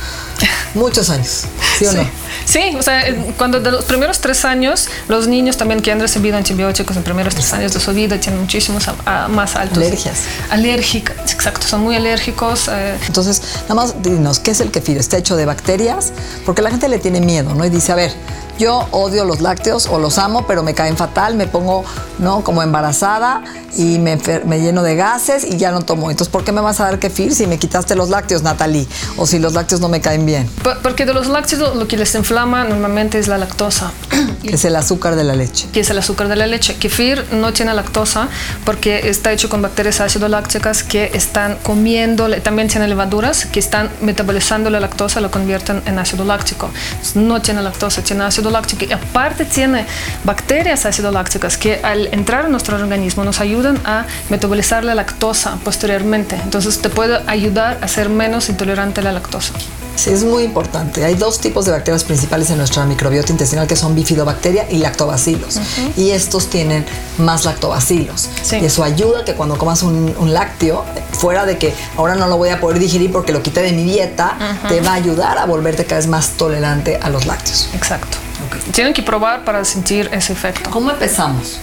Muchos 0.73 1.09
años, 1.09 1.45
¿sí 1.79 1.85
o 1.85 1.93
no? 1.93 2.07
Sí, 2.45 2.75
o 2.77 2.81
sea, 2.83 3.03
cuando 3.37 3.59
de 3.59 3.71
los 3.71 3.85
primeros 3.85 4.19
tres 4.19 4.45
años, 4.45 4.87
los 5.07 5.27
niños 5.27 5.57
también 5.57 5.81
que 5.81 5.91
han 5.91 5.99
recibido 5.99 6.37
antibióticos 6.37 6.91
en 6.91 7.01
los 7.01 7.05
primeros 7.05 7.33
tres 7.33 7.51
años 7.53 7.73
de 7.73 7.79
su 7.79 7.93
vida 7.93 8.19
tienen 8.19 8.41
muchísimos 8.41 8.85
más 9.29 9.55
altos. 9.55 9.77
Alergias. 9.77 10.17
Alérgicas, 10.49 11.33
exacto, 11.33 11.65
son 11.67 11.81
muy 11.81 11.95
alérgicos. 11.95 12.67
Eh. 12.69 12.97
Entonces, 13.07 13.41
nada 13.63 13.75
más 13.75 14.01
dinos, 14.03 14.39
¿qué 14.39 14.51
es 14.51 14.59
el 14.59 14.71
kefir? 14.71 14.97
¿Está 14.97 15.17
hecho 15.17 15.35
de 15.35 15.45
bacterias? 15.45 16.11
Porque 16.45 16.61
la 16.61 16.69
gente 16.69 16.87
le 16.89 16.99
tiene 16.99 17.21
miedo, 17.21 17.55
¿no? 17.55 17.65
Y 17.65 17.69
dice, 17.69 17.91
a 17.91 17.95
ver, 17.95 18.13
yo 18.57 18.87
odio 18.91 19.25
los 19.25 19.41
lácteos 19.41 19.87
o 19.87 19.99
los 19.99 20.17
amo, 20.17 20.45
pero 20.47 20.63
me 20.63 20.73
caen 20.73 20.97
fatal, 20.97 21.35
me 21.35 21.47
pongo, 21.47 21.83
¿no? 22.19 22.43
Como 22.43 22.63
embarazada 22.63 23.43
y 23.77 23.99
me, 23.99 24.17
me, 24.45 24.59
lleno 24.59 24.83
de 24.83 24.95
gases 24.95 25.43
y 25.43 25.57
ya 25.57 25.71
no 25.71 25.81
tomo. 25.81 26.09
Entonces, 26.09 26.31
¿por 26.31 26.43
qué 26.43 26.51
me 26.51 26.61
vas 26.61 26.79
a 26.79 26.85
dar 26.85 26.99
kefir 26.99 27.33
si 27.33 27.45
me 27.47 27.59
quitaste 27.59 27.95
los 27.95 28.09
lácteos, 28.09 28.41
Natalie? 28.41 28.87
O 29.17 29.27
si 29.27 29.39
los 29.39 29.53
lácteos 29.53 29.81
no 29.81 29.89
me 29.89 30.01
caen 30.01 30.25
bien. 30.25 30.49
Porque 30.81 31.05
de 31.05 31.13
los 31.13 31.27
lácteos 31.27 31.75
lo 31.75 31.87
que 31.87 31.97
les 31.97 32.13
inflama 32.15 32.63
normalmente 32.63 33.19
es 33.19 33.27
la 33.27 33.37
lactosa. 33.37 33.91
Que 34.47 34.55
es 34.55 34.63
el 34.63 34.77
azúcar 34.77 35.15
de 35.17 35.25
la 35.25 35.35
leche. 35.35 35.67
Que 35.73 35.81
es 35.81 35.89
el 35.89 35.97
azúcar 35.97 36.29
de 36.29 36.37
la 36.37 36.47
leche. 36.47 36.75
Kefir 36.75 37.25
no 37.33 37.51
tiene 37.51 37.73
lactosa 37.73 38.29
porque 38.63 39.09
está 39.09 39.33
hecho 39.33 39.49
con 39.49 39.61
bacterias 39.61 39.99
ácido 39.99 40.29
lácticas 40.29 40.83
que 40.83 41.11
están 41.13 41.57
comiendo, 41.63 42.29
también 42.41 42.69
tiene 42.69 42.87
levaduras 42.87 43.45
que 43.45 43.59
están 43.59 43.89
metabolizando 44.01 44.69
la 44.69 44.79
lactosa, 44.79 45.19
lo 45.19 45.31
convierten 45.31 45.81
en 45.85 45.99
ácido 45.99 46.23
láctico. 46.23 46.69
no 47.15 47.41
tiene 47.41 47.61
lactosa, 47.61 48.01
tiene 48.03 48.23
ácido 48.23 48.46
láctico. 48.49 48.85
Y 48.85 48.91
aparte 48.91 49.45
tiene 49.45 49.85
bacterias 50.23 50.85
ácido 50.85 51.11
lácticas 51.11 51.57
que 51.57 51.79
al 51.83 52.07
entrar 52.13 52.45
en 52.45 52.51
nuestro 52.51 52.75
organismo 52.77 53.23
nos 53.23 53.39
ayudan 53.39 53.79
a 53.85 54.05
metabolizar 54.29 54.83
la 54.83 54.95
lactosa 54.95 55.57
posteriormente. 55.63 56.35
Entonces 56.43 56.79
te 56.79 56.89
puede 56.89 57.21
ayudar 57.27 57.77
a 57.81 57.87
ser 57.87 58.09
menos 58.09 58.49
intolerante 58.49 59.01
a 59.01 59.03
la 59.03 59.11
lactosa. 59.11 59.53
Sí, 59.97 60.11
es 60.11 60.23
muy 60.23 60.43
importante. 60.43 61.03
Hay 61.03 61.15
dos 61.15 61.39
tipos 61.39 61.65
de 61.65 61.71
bacterias 61.71 62.03
principales 62.03 62.51
en 62.51 62.59
nuestra 62.59 62.85
microbiota 62.85 63.31
intestinal 63.31 63.65
que 63.65 63.75
son 63.75 63.95
bifidobacteria 63.95 64.69
y 64.69 64.77
lactobacilos. 64.77 65.59
Y 65.97 66.11
estos 66.11 66.51
tienen 66.51 66.85
más 67.17 67.45
lactobacilos. 67.45 68.29
Y 68.51 68.65
eso 68.65 68.83
ayuda 68.83 69.25
que 69.25 69.33
cuando 69.33 69.57
comas 69.57 69.81
un, 69.81 70.13
lácteo, 70.31 70.85
fuera 71.13 71.45
de 71.45 71.57
que 71.57 71.73
ahora 71.97 72.13
no 72.13 72.27
lo 72.27 72.37
voy 72.37 72.49
a 72.49 72.59
poder 72.59 72.77
digerir 72.77 73.11
porque 73.11 73.31
lo 73.31 73.41
quité 73.41 73.61
de 73.63 73.71
mi 73.71 73.83
dieta, 73.85 74.37
te 74.69 74.81
va 74.81 74.91
a 74.91 74.95
ayudar 74.95 75.39
a 75.39 75.45
volverte 75.45 75.85
cada 75.85 75.97
vez 75.97 76.07
más 76.07 76.29
tolerante 76.31 76.99
a 77.01 77.09
los 77.09 77.25
lácteos. 77.25 77.69
Exacto. 77.73 78.26
Tienen 78.71 78.93
que 78.93 79.01
probar 79.01 79.43
para 79.43 79.63
sentir 79.65 80.09
ese 80.11 80.33
efecto. 80.33 80.69
¿Cómo 80.69 80.91
empezamos? 80.91 81.59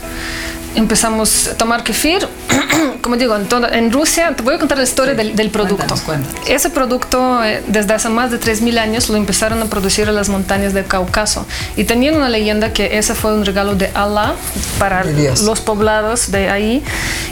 Empezamos 0.75 1.49
a 1.49 1.57
tomar 1.57 1.83
kefir. 1.85 2.27
Como 3.01 3.17
digo, 3.17 3.37
en, 3.37 3.47
en, 3.73 3.93
Rusia, 3.93 4.35
te 4.37 4.43
voy 4.43 4.55
a 4.55 4.59
contar 4.59 4.79
la 4.79 4.85
historia 4.85 5.15
del, 5.15 5.51
producto. 5.51 5.95
Ese 6.47 6.71
producto, 6.71 7.43
eh, 7.45 7.63
desde 7.67 7.95
hace 7.95 8.09
más 8.09 8.31
de 8.31 8.41
3.000 8.41 8.79
años, 8.79 9.09
lo 9.09 9.17
empezaron 9.17 9.61
a 9.63 9.67
producir 9.67 10.09
en 10.09 10.15
las 10.15 10.29
montañas 10.29 10.73
del 10.75 10.87
Cáucaso. 10.87 11.47
Y 11.77 11.85
tenían 11.85 12.17
una 12.17 12.29
leyenda 12.29 12.73
que 12.73 12.99
ese 12.99 13.15
fue 13.15 13.35
un 13.35 13.45
regalo 13.45 13.75
de 13.75 13.91
Allah 13.95 14.35
para 14.79 15.05
los 15.05 15.61
poblados 15.61 16.31
de 16.31 16.49
ahí. 16.49 16.83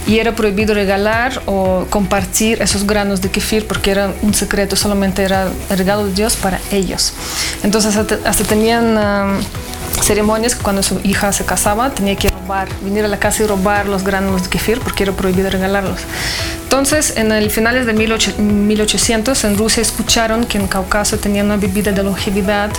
Y 0.06 0.18
era 0.18 0.34
prohibido 0.34 0.74
regalar 0.74 1.42
o 1.46 1.86
compartir 1.88 2.60
esos 2.60 2.86
granos 2.86 3.20
de 3.20 3.30
kefir 3.30 3.66
porque 3.66 3.92
era 3.92 4.12
un 4.22 4.34
secreto, 4.34 4.76
solamente 4.76 5.22
era 5.22 5.48
el 5.70 5.78
regalo 5.78 6.06
de 6.06 6.12
Dios 6.12 6.36
para 6.36 6.60
ellos. 6.70 7.12
Entonces, 7.62 7.96
hasta, 7.96 8.44
tenían. 8.44 8.96
Ah, 8.98 9.38
ceremonias 10.00 10.54
cuando 10.54 10.82
su 10.82 11.00
hija 11.04 11.32
se 11.32 11.44
casaba 11.44 11.90
tenía 11.90 12.16
que 12.16 12.28
robar, 12.30 12.68
venir 12.82 13.04
a 13.04 13.08
la 13.08 13.18
casa 13.18 13.42
y 13.42 13.46
robar 13.46 13.86
los 13.86 14.04
granos 14.04 14.44
de 14.44 14.48
kefir 14.48 14.80
porque 14.80 15.04
era 15.04 15.12
prohibido 15.12 15.50
regalarlos. 15.50 16.00
Entonces, 16.72 17.18
en 17.18 17.30
el 17.32 17.50
finales 17.50 17.84
de 17.84 17.92
1800 17.92 19.44
en 19.44 19.58
Rusia 19.58 19.82
escucharon 19.82 20.46
que 20.46 20.56
en 20.56 20.68
Cáucaso 20.68 21.18
tenían 21.18 21.44
una 21.44 21.58
bebida 21.58 21.92
de 21.92 22.02
longevidad 22.02 22.70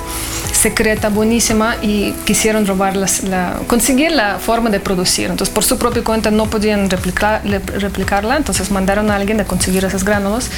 secreta, 0.52 1.10
buenísima 1.10 1.76
y 1.80 2.12
quisieron 2.26 2.66
robar 2.66 2.96
la, 2.96 3.60
conseguir 3.68 4.12
la 4.12 4.40
forma 4.40 4.72
de 4.72 4.80
producir. 4.80 5.30
Entonces, 5.30 5.54
por 5.54 5.64
su 5.64 5.78
propia 5.78 6.04
cuenta 6.04 6.32
no 6.32 6.48
podían 6.48 6.90
replicar, 6.90 7.44
replicarla, 7.46 8.36
entonces 8.36 8.72
mandaron 8.72 9.12
a 9.12 9.16
alguien 9.16 9.40
a 9.42 9.46
conseguir 9.46 9.86
esos 9.86 10.04
granos 10.04 10.50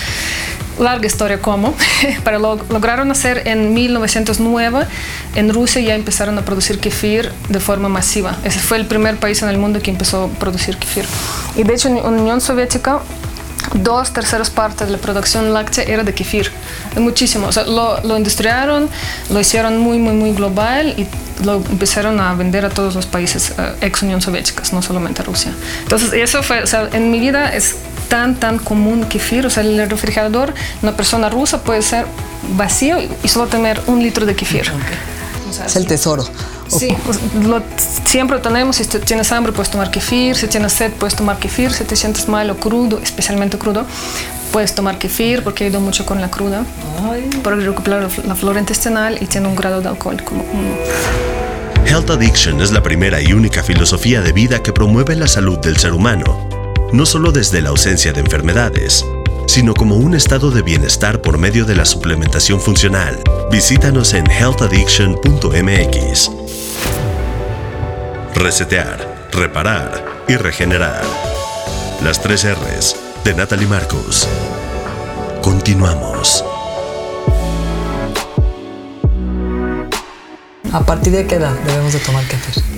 larga 0.80 1.08
historia 1.08 1.42
cómo, 1.42 1.74
pero 2.24 2.40
lo 2.40 2.56
lograron 2.70 3.12
hacer 3.12 3.48
en 3.48 3.74
1909. 3.74 4.86
En 5.36 5.54
Rusia 5.54 5.82
ya 5.82 5.96
empezaron 5.96 6.38
a 6.38 6.44
producir 6.44 6.80
kefir 6.80 7.32
de 7.50 7.60
forma 7.60 7.90
masiva. 7.90 8.38
Ese 8.44 8.60
fue 8.60 8.78
el 8.78 8.86
primer 8.86 9.18
país 9.18 9.42
en 9.42 9.50
el 9.50 9.58
mundo 9.58 9.82
que 9.82 9.92
empezó 9.92 10.26
a 10.26 10.40
producir 10.40 10.78
kefir. 10.78 11.06
Y 11.56 11.64
de 11.64 11.74
hecho 11.74 11.90
en 11.90 11.98
Unión 11.98 12.42
Soviética 12.42 13.00
dos 13.74 14.12
terceras 14.14 14.50
partes 14.50 14.88
de 14.88 14.94
la 14.94 15.00
producción 15.00 15.54
láctea 15.54 15.84
era 15.84 16.04
de 16.04 16.14
kefir. 16.14 16.52
Muchísimo. 16.98 17.48
O 17.48 17.52
sea, 17.52 17.64
lo, 17.66 18.02
lo 18.04 18.18
industriaron, 18.18 18.90
lo 19.30 19.40
hicieron 19.40 19.78
muy, 19.78 19.98
muy, 19.98 20.14
muy 20.14 20.32
global 20.34 20.94
y 20.98 21.08
lo 21.44 21.56
empezaron 21.56 22.20
a 22.20 22.34
vender 22.34 22.66
a 22.66 22.70
todos 22.70 22.96
los 22.96 23.06
países 23.06 23.54
eh, 23.58 23.76
ex 23.82 24.02
Unión 24.04 24.22
Soviética, 24.22 24.64
no 24.72 24.82
solamente 24.82 25.22
a 25.22 25.26
Rusia. 25.26 25.54
Entonces, 25.84 26.14
eso 26.14 26.44
fue, 26.44 26.64
o 26.64 26.68
sea, 26.68 26.90
en 26.94 27.12
mi 27.12 27.20
vida 27.20 27.54
es 27.54 27.76
tan, 28.08 28.36
tan 28.36 28.60
común 28.60 29.06
kefir. 29.06 29.46
O 29.46 29.50
sea, 29.50 29.64
el 29.64 29.90
refrigerador, 29.90 30.54
una 30.82 30.96
persona 30.96 31.30
rusa 31.30 31.62
puede 31.64 31.82
ser 31.82 32.06
vacío 32.56 32.98
y 33.24 33.28
solo 33.28 33.48
tener 33.48 33.82
un 33.88 34.02
litro 34.02 34.26
de 34.26 34.36
kefir. 34.36 34.72
es 35.66 35.76
el 35.76 35.88
tesoro. 35.88 36.26
Sí, 36.68 36.96
pues, 37.06 37.20
lo, 37.46 37.62
siempre 38.06 38.40
tenemos. 38.40 38.78
Si 38.78 38.86
tienes 38.86 39.32
hambre, 39.32 39.52
puedes 39.52 39.70
tomar 39.70 39.92
kefir. 39.92 40.36
Si 40.36 40.48
tienes 40.48 40.74
sed, 40.74 40.92
puedes 40.94 41.16
tomar 41.16 41.38
kefir. 41.38 41.72
Si 41.72 41.84
te 41.84 41.96
sientes 41.96 42.28
mal 42.28 42.50
o 42.50 42.58
crudo, 42.58 43.00
especialmente 43.00 43.58
crudo, 43.58 43.86
puedes 44.52 44.74
tomar 44.74 44.98
kefir 44.98 45.44
porque 45.44 45.66
ayuda 45.66 45.80
mucho 45.80 46.06
con 46.06 46.22
la 46.22 46.30
cruda. 46.30 46.66
Para 47.44 47.56
recuperar 47.56 48.10
la 48.26 48.36
flora 48.36 48.60
intestinal 48.60 49.18
y 49.22 49.26
tiene 49.26 49.48
un 49.48 49.56
grado 49.56 49.82
de 49.82 49.90
alcohol 49.90 50.22
como 50.24 50.42
uno. 50.42 50.76
Health 51.86 52.10
Addiction 52.10 52.62
es 52.62 52.72
la 52.72 52.82
primera 52.82 53.22
y 53.22 53.34
única 53.34 53.62
filosofía 53.62 54.22
de 54.22 54.32
vida 54.32 54.64
que 54.64 54.74
promueve 54.74 55.16
la 55.16 55.28
salud 55.28 55.60
del 55.60 55.78
ser 55.78 55.94
humano 55.94 56.56
no 56.96 57.06
solo 57.06 57.32
desde 57.32 57.62
la 57.62 57.70
ausencia 57.70 58.12
de 58.14 58.22
enfermedades, 58.22 59.06
sino 59.48 59.74
como 59.74 59.96
un 59.96 60.16
estado 60.16 60.52
de 60.52 60.62
bienestar 60.62 61.22
por 61.22 61.38
medio 61.38 61.66
de 61.66 61.76
la 61.76 61.84
suplementación 61.86 62.62
funcional. 62.62 63.22
Visítanos 63.52 64.14
en 64.14 64.30
healthaddiction.mx. 64.30 66.35
Resetear, 68.36 69.30
reparar 69.32 70.04
y 70.28 70.36
regenerar. 70.36 71.02
Las 72.04 72.22
tres 72.22 72.46
R's 72.46 72.98
de 73.24 73.34
Natalie 73.34 73.66
Marcos. 73.66 74.28
Continuamos. 75.42 76.44
¿A 80.74 80.82
partir 80.86 81.14
de 81.14 81.26
qué 81.26 81.36
edad 81.36 81.54
debemos 81.66 81.94
de 81.94 82.00
tomar 82.00 82.26
kefir? 82.26 82.75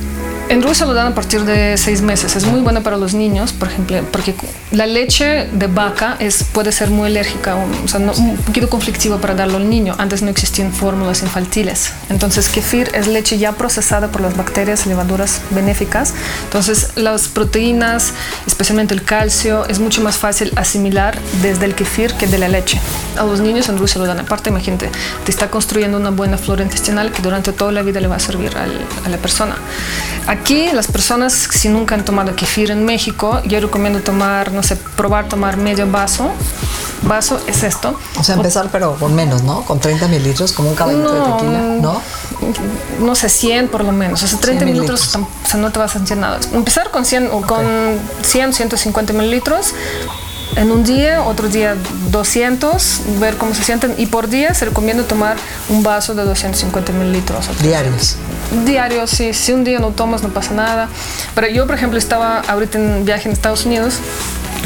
En 0.49 0.61
Rusia 0.61 0.85
lo 0.85 0.93
dan 0.93 1.07
a 1.07 1.13
partir 1.15 1.43
de 1.43 1.77
seis 1.77 2.01
meses. 2.01 2.37
Es 2.37 2.45
muy 2.45 2.61
bueno 2.61 2.81
para 2.81 2.95
los 2.95 3.13
niños, 3.13 3.51
por 3.51 3.67
ejemplo, 3.67 4.01
porque 4.13 4.33
la 4.71 4.85
leche 4.85 5.45
de 5.51 5.67
vaca 5.67 6.15
es, 6.19 6.45
puede 6.45 6.71
ser 6.71 6.89
muy 6.89 7.07
alérgica, 7.07 7.57
o 7.83 7.87
sea, 7.87 7.99
un 7.99 8.37
poquito 8.37 8.69
conflictiva 8.69 9.17
para 9.17 9.33
darlo 9.33 9.57
al 9.57 9.69
niño. 9.69 9.95
Antes 9.97 10.21
no 10.21 10.29
existían 10.29 10.71
fórmulas 10.71 11.21
infantiles. 11.21 11.91
Entonces, 12.09 12.47
kefir 12.47 12.89
es 12.93 13.07
leche 13.07 13.37
ya 13.37 13.51
procesada 13.51 14.07
por 14.07 14.21
las 14.21 14.37
bacterias 14.37 14.85
y 14.85 14.89
levaduras 14.89 15.41
benéficas. 15.49 16.13
Entonces, 16.45 16.91
las 16.95 17.27
proteínas, 17.27 18.13
especialmente 18.45 18.93
el 18.93 19.03
calcio, 19.03 19.65
es 19.67 19.79
mucho 19.79 20.01
más 20.01 20.15
fácil 20.15 20.53
asimilar 20.55 21.19
desde 21.41 21.65
el 21.65 21.75
kefir 21.75 22.13
que 22.13 22.25
de 22.25 22.37
la 22.37 22.47
leche. 22.47 22.79
A 23.17 23.25
los 23.25 23.41
niños 23.41 23.67
en 23.67 23.77
Rusia 23.77 23.99
lo 23.99 24.07
dan 24.07 24.19
aparte, 24.19 24.49
imagínate, 24.49 24.89
te 25.25 25.31
está 25.31 25.49
construyendo 25.49 25.97
una 25.97 26.11
buena 26.11 26.37
flora 26.37 26.63
intestinal 26.63 27.11
que 27.11 27.21
durante 27.21 27.51
toda 27.51 27.73
la 27.73 27.81
vida 27.81 27.99
le 27.99 28.07
va 28.07 28.15
a 28.15 28.19
servir 28.19 28.55
a 28.55 29.09
la 29.09 29.17
persona. 29.17 29.57
Aquí 30.39 30.69
las 30.71 30.87
personas, 30.87 31.33
si 31.33 31.67
nunca 31.69 31.95
han 31.95 32.05
tomado 32.05 32.35
kefir 32.35 32.71
en 32.71 32.85
México, 32.85 33.41
yo 33.45 33.59
recomiendo 33.59 33.99
tomar, 33.99 34.51
no 34.53 34.63
sé, 34.63 34.75
probar 34.75 35.27
tomar 35.27 35.57
medio 35.57 35.89
vaso. 35.89 36.31
Vaso 37.03 37.39
es 37.47 37.63
esto. 37.63 37.99
O 38.17 38.23
sea, 38.23 38.35
empezar 38.35 38.69
pero 38.71 38.95
con 38.95 39.13
menos, 39.13 39.43
¿no? 39.43 39.61
Con 39.63 39.79
30 39.79 40.07
mililitros, 40.07 40.51
como 40.53 40.69
un 40.69 40.75
caballito 40.75 41.13
de 41.13 41.31
tequila, 41.31 41.59
¿no? 41.81 42.01
No 42.99 43.15
sé, 43.15 43.29
100 43.29 43.67
por 43.67 43.83
lo 43.83 43.91
menos. 43.91 44.23
O 44.23 44.27
sea, 44.27 44.39
30 44.39 44.65
mililitros, 44.65 45.15
o 45.15 45.47
sea, 45.47 45.59
no 45.59 45.71
te 45.71 45.79
vas 45.79 45.91
a 45.91 45.93
sentir 45.95 46.17
nada. 46.17 46.39
Empezar 46.53 46.91
con 46.91 47.05
100 47.05 47.29
o 47.31 47.41
con 47.41 47.65
100, 48.23 48.53
150 48.53 49.13
mililitros 49.13 49.73
en 50.57 50.71
un 50.71 50.83
día, 50.83 51.21
otro 51.21 51.47
día 51.47 51.75
200, 52.11 53.01
ver 53.19 53.37
cómo 53.37 53.53
se 53.53 53.63
sienten. 53.63 53.93
Y 53.97 54.07
por 54.07 54.27
día 54.27 54.53
se 54.53 54.65
recomienda 54.65 55.03
tomar 55.03 55.37
un 55.69 55.83
vaso 55.83 56.15
de 56.15 56.23
250 56.23 56.91
mililitros. 56.93 57.47
Diarios. 57.61 58.17
Diarios, 58.65 59.11
sí. 59.11 59.33
Si 59.33 59.53
un 59.53 59.63
día 59.63 59.79
no 59.79 59.91
tomas, 59.91 60.23
no 60.23 60.29
pasa 60.29 60.53
nada. 60.53 60.89
Pero 61.35 61.47
yo, 61.47 61.67
por 61.67 61.75
ejemplo, 61.75 61.99
estaba 61.99 62.39
ahorita 62.39 62.77
en 62.77 63.05
viaje 63.05 63.29
en 63.29 63.33
Estados 63.33 63.65
Unidos, 63.65 63.99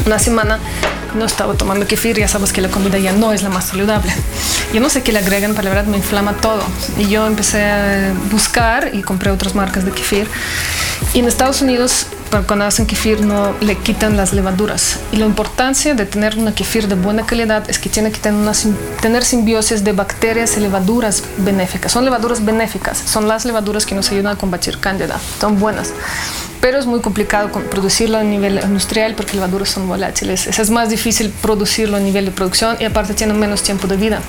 una 0.06 0.18
semana, 0.18 0.58
no 1.14 1.24
estaba 1.24 1.54
tomando 1.54 1.86
kefir, 1.86 2.18
ya 2.18 2.28
sabes 2.28 2.52
que 2.52 2.60
la 2.60 2.68
comida 2.68 2.98
ya 2.98 3.12
no 3.12 3.32
es 3.32 3.42
la 3.42 3.50
más 3.50 3.66
saludable. 3.66 4.12
yo 4.72 4.80
no 4.80 4.88
sé 4.88 5.02
qué 5.02 5.12
le 5.12 5.18
agregan, 5.18 5.52
pero 5.52 5.64
la 5.64 5.70
verdad 5.70 5.86
me 5.86 5.98
inflama 5.98 6.34
todo. 6.34 6.62
Y 6.98 7.08
yo 7.08 7.26
empecé 7.26 7.64
a 7.64 8.12
buscar 8.30 8.90
y 8.92 9.02
compré 9.02 9.30
otras 9.30 9.54
marcas 9.54 9.84
de 9.84 9.92
kefir. 9.92 10.28
Y 11.14 11.18
en 11.18 11.26
Estados 11.26 11.60
Unidos, 11.60 12.06
cuando 12.46 12.64
hacen 12.64 12.86
kefir, 12.86 13.20
no 13.20 13.54
le 13.60 13.76
quitan 13.76 14.16
las 14.16 14.32
levaduras. 14.32 15.00
Y 15.12 15.16
la 15.16 15.26
importancia 15.26 15.94
de 15.94 16.06
tener 16.06 16.38
una 16.38 16.54
kefir 16.54 16.88
de 16.88 16.94
buena 16.94 17.26
calidad 17.26 17.68
es 17.68 17.78
que 17.78 17.90
tiene 17.90 18.10
que 18.10 18.18
tener, 18.18 18.40
una, 18.40 18.52
tener 19.00 19.24
simbiosis 19.24 19.84
de 19.84 19.92
bacterias 19.92 20.56
y 20.56 20.60
levaduras 20.60 21.22
benéficas. 21.38 21.92
Son 21.92 22.04
levaduras 22.04 22.44
benéficas, 22.44 22.98
son 22.98 23.28
las 23.28 23.44
levaduras 23.44 23.84
que 23.84 23.94
nos 23.94 24.10
ayudan 24.10 24.34
a 24.34 24.36
combatir 24.36 24.78
cándida, 24.78 25.20
son 25.40 25.58
buenas 25.58 25.92
pero 26.62 26.78
es 26.78 26.86
muy 26.86 27.00
complicado 27.00 27.50
producirlo 27.50 28.18
a 28.18 28.22
nivel 28.22 28.60
industrial 28.62 29.14
porque 29.16 29.34
levaduras 29.34 29.68
son 29.68 29.88
volátiles. 29.88 30.46
Es 30.46 30.70
más 30.70 30.88
difícil 30.88 31.30
producirlo 31.42 31.96
a 31.96 32.00
nivel 32.00 32.24
de 32.24 32.30
producción 32.30 32.76
y 32.78 32.84
aparte 32.84 33.14
tiene 33.14 33.34
menos 33.34 33.64
tiempo 33.64 33.88
de 33.88 33.96
vida. 33.96 34.22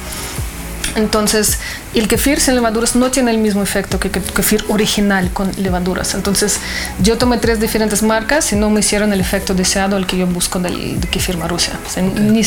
Entonces, 0.95 1.59
el 1.93 2.07
kefir 2.07 2.39
sin 2.39 2.55
levaduras 2.55 2.95
no 2.95 3.11
tiene 3.11 3.29
el 3.29 3.37
mismo 3.37 3.61
efecto 3.61 3.99
que 3.99 4.07
el 4.07 4.23
kefir 4.23 4.65
original 4.67 5.31
con 5.31 5.51
levaduras. 5.57 6.15
Entonces, 6.15 6.59
yo 6.99 7.19
tomé 7.19 7.37
tres 7.37 7.59
diferentes 7.59 8.01
marcas 8.01 8.51
y 8.51 8.55
no 8.55 8.71
me 8.71 8.79
hicieron 8.79 9.13
el 9.13 9.21
efecto 9.21 9.53
deseado 9.53 9.95
al 9.95 10.07
que 10.07 10.17
yo 10.17 10.25
busco 10.25 10.59
del, 10.59 10.99
kefir 11.11 11.37
Marusia. 11.37 11.73
ni, 12.19 12.41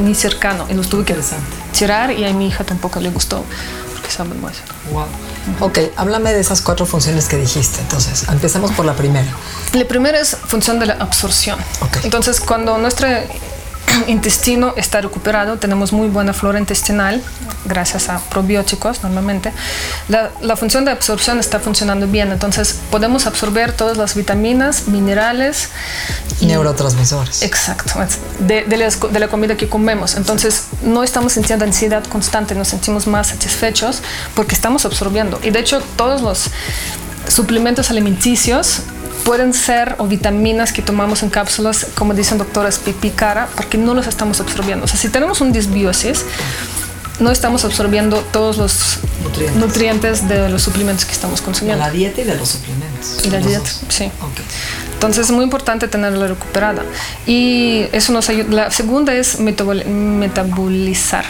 ni, 0.00 0.14
cercano. 0.14 0.66
Y 0.68 0.74
los 0.74 0.88
tuve 0.88 1.04
que 1.04 1.14
tirar 1.76 2.10
y 2.10 2.24
a 2.24 2.32
mi 2.32 2.48
hija 2.48 2.64
tampoco 2.64 2.98
le 2.98 3.10
gustó 3.10 3.44
saben 4.12 4.40
más. 4.40 4.54
Wow. 4.92 5.06
Ok, 5.60 5.78
háblame 5.96 6.32
de 6.32 6.40
esas 6.40 6.60
cuatro 6.60 6.86
funciones 6.86 7.26
que 7.26 7.36
dijiste. 7.36 7.80
Entonces, 7.80 8.26
empezamos 8.28 8.72
por 8.72 8.84
la 8.84 8.94
primera. 8.94 9.30
La 9.72 9.84
primera 9.86 10.20
es 10.20 10.36
función 10.36 10.78
de 10.78 10.86
la 10.86 10.94
absorción. 10.94 11.58
Entonces, 12.04 12.40
cuando 12.40 12.78
nuestro 12.78 13.08
intestino 14.06 14.74
está 14.76 15.00
recuperado, 15.00 15.58
tenemos 15.58 15.92
muy 15.92 16.08
buena 16.08 16.32
flora 16.32 16.58
intestinal, 16.58 17.22
gracias 17.64 18.08
a 18.08 18.18
probióticos 18.18 19.02
normalmente, 19.02 19.52
la, 20.08 20.56
función 20.56 20.84
de 20.84 20.90
absorción 20.90 21.40
está 21.40 21.58
funcionando 21.58 22.06
bien. 22.06 22.30
Entonces, 22.30 22.78
podemos 22.90 23.26
absorber 23.26 23.72
todas 23.72 23.96
las 23.96 24.14
vitaminas, 24.14 24.88
minerales 24.88 25.70
y 26.40 26.46
neurotransmisores. 26.46 27.42
Exacto, 27.42 27.92
de, 28.38 28.64
de, 28.64 28.76
la, 28.76 28.88
de 28.88 29.18
la 29.18 29.28
comida 29.28 29.56
que 29.56 29.68
comemos. 29.68 30.16
Entonces, 30.16 30.66
no 30.82 31.02
estamos 31.02 31.32
sintiendo 31.32 31.64
ansiedad 31.64 32.04
constante, 32.04 32.54
nos 32.54 32.68
sentimos 32.68 33.06
más 33.06 33.28
satisfechos 33.28 34.02
porque 34.34 34.54
estamos 34.54 34.84
absorbiendo. 34.84 35.40
Y 35.42 35.50
de 35.50 35.60
hecho, 35.60 35.82
todos 35.96 36.22
los 36.22 36.50
suplementos 37.28 37.90
alimenticios 37.90 38.82
pueden 39.24 39.54
ser 39.54 39.96
o 39.98 40.06
vitaminas 40.06 40.72
que 40.72 40.82
tomamos 40.82 41.22
en 41.22 41.30
cápsulas, 41.30 41.86
como 41.94 42.14
dicen 42.14 42.38
doctoras 42.38 42.78
pipí 42.78 43.10
cara, 43.10 43.48
porque 43.56 43.78
no 43.78 43.94
los 43.94 44.06
estamos 44.06 44.40
absorbiendo. 44.40 44.84
O 44.84 44.88
sea, 44.88 44.98
si 44.98 45.08
tenemos 45.08 45.40
un 45.40 45.52
disbiosis, 45.52 46.24
no 47.20 47.30
estamos 47.30 47.64
absorbiendo 47.64 48.18
todos 48.32 48.56
los 48.56 48.98
nutrientes. 49.56 50.28
de 50.28 50.48
los 50.48 50.62
suplementos 50.62 51.04
que 51.04 51.12
estamos 51.12 51.40
consumiendo. 51.40 51.84
La 51.84 51.90
dieta 51.90 52.20
y 52.20 52.24
de 52.24 52.34
los 52.34 52.48
suplementos. 52.48 53.24
Y 53.24 53.30
la 53.30 53.38
dieta, 53.38 53.70
sí. 53.88 54.10
Entonces 54.94 55.26
es 55.26 55.32
muy 55.32 55.44
importante 55.44 55.88
tenerla 55.88 56.26
recuperada. 56.28 56.82
Y 57.26 57.86
eso 57.92 58.12
nos 58.12 58.28
ayuda. 58.28 58.50
La 58.50 58.70
segunda 58.70 59.14
es 59.14 59.38
metabolizar. 59.40 61.24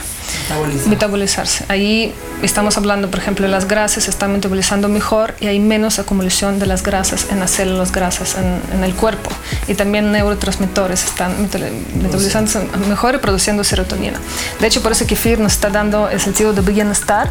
Metabolizarse. 0.87 1.65
Ahí 1.69 2.15
estamos 2.43 2.77
hablando, 2.77 3.11
por 3.11 3.21
ejemplo, 3.21 3.47
de 3.47 3.51
las 3.51 3.67
grasas 3.67 4.05
se 4.05 4.11
están 4.11 4.33
metabolizando 4.33 4.89
mejor 4.89 5.35
y 5.41 5.47
hay 5.47 5.61
menos 5.61 5.99
acumulación 5.99 6.59
de 6.59 6.67
las 6.67 6.83
grasas 6.83 7.27
en 7.31 7.41
las 7.41 7.51
células 7.51 7.93
grasas 7.93 8.37
en, 8.37 8.83
el 8.85 8.95
cuerpo. 8.95 9.31
Y 9.69 9.75
también 9.75 10.13
neurotransmisores 10.13 11.05
están 11.05 11.43
metabolizando 11.43 12.51
mejor 12.89 13.15
y 13.15 13.19
produciendo 13.19 13.65
serotonina. 13.65 14.19
De 14.61 14.67
hecho, 14.67 14.83
por 14.83 14.93
eso 14.93 15.07
kefir 15.07 15.39
nos 15.39 15.53
está 15.53 15.71
dando 15.71 16.09
el 16.09 16.21
sentido 16.21 16.53
de 16.53 16.63
bienestar 16.63 17.31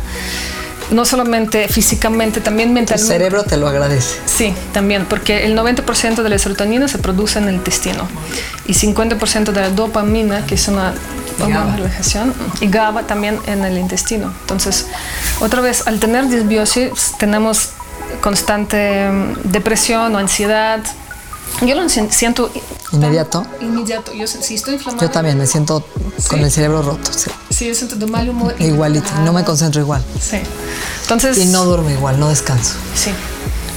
no 0.92 1.06
solamente 1.06 1.68
físicamente, 1.68 2.42
también 2.42 2.74
mentalmente. 2.74 3.14
El 3.14 3.20
cerebro 3.20 3.44
te 3.44 3.58
lo 3.58 3.68
agradece. 3.68 4.20
Sí, 4.26 4.54
también, 4.74 5.06
porque 5.06 5.46
el 5.46 5.58
90% 5.58 6.22
de 6.22 6.30
la 6.30 6.38
serotonina 6.38 6.88
se 6.88 6.98
produce 6.98 7.40
en 7.40 7.48
el 7.48 7.56
intestino 7.56 8.08
y 8.68 8.74
50% 8.74 9.52
de 9.52 9.62
la 9.62 9.70
dopamina, 9.70 10.46
que 10.46 10.56
es 10.56 10.68
una 10.68 10.94
relajación, 11.76 12.34
y 12.60 12.68
GABA 12.68 13.04
también 13.04 13.40
en 13.48 13.64
el 13.66 13.78
intestino. 13.78 14.34
Entonces, 14.42 14.88
otra 15.40 15.62
vez, 15.62 15.88
al 15.88 16.00
tener 16.00 16.28
disbiosis, 16.28 17.14
tenemos 17.18 17.70
constante 18.22 19.10
mm, 19.10 19.52
depresión 19.52 20.14
o 20.16 20.18
ansiedad. 20.18 20.82
Yo 21.62 21.76
lo 21.76 21.88
siento 21.90 22.52
inmediato. 22.92 23.46
Inmediato. 23.60 24.14
Yo 24.14 24.28
si 24.28 24.56
estoy 24.56 24.76
inflamado. 24.76 25.06
Yo 25.06 25.12
también 25.12 25.38
me 25.38 25.48
siento 25.48 25.86
con 26.30 26.40
el 26.40 26.52
cerebro 26.52 26.82
roto. 26.82 27.12
Sí, 27.14 27.30
sí 27.62 27.68
yo 27.68 27.76
siento 27.76 27.96
de 27.96 28.08
mal 28.08 28.28
humor. 28.28 28.56
Igualito. 28.58 29.12
No 29.24 29.34
me 29.34 29.44
concentro 29.44 29.82
igual. 29.82 30.04
Sí. 30.20 30.38
Entonces. 31.04 31.38
Y 31.38 31.46
no 31.46 31.64
duermo 31.66 31.90
igual, 31.92 32.20
no 32.20 32.30
descanso. 32.30 32.76
Sí 32.96 33.12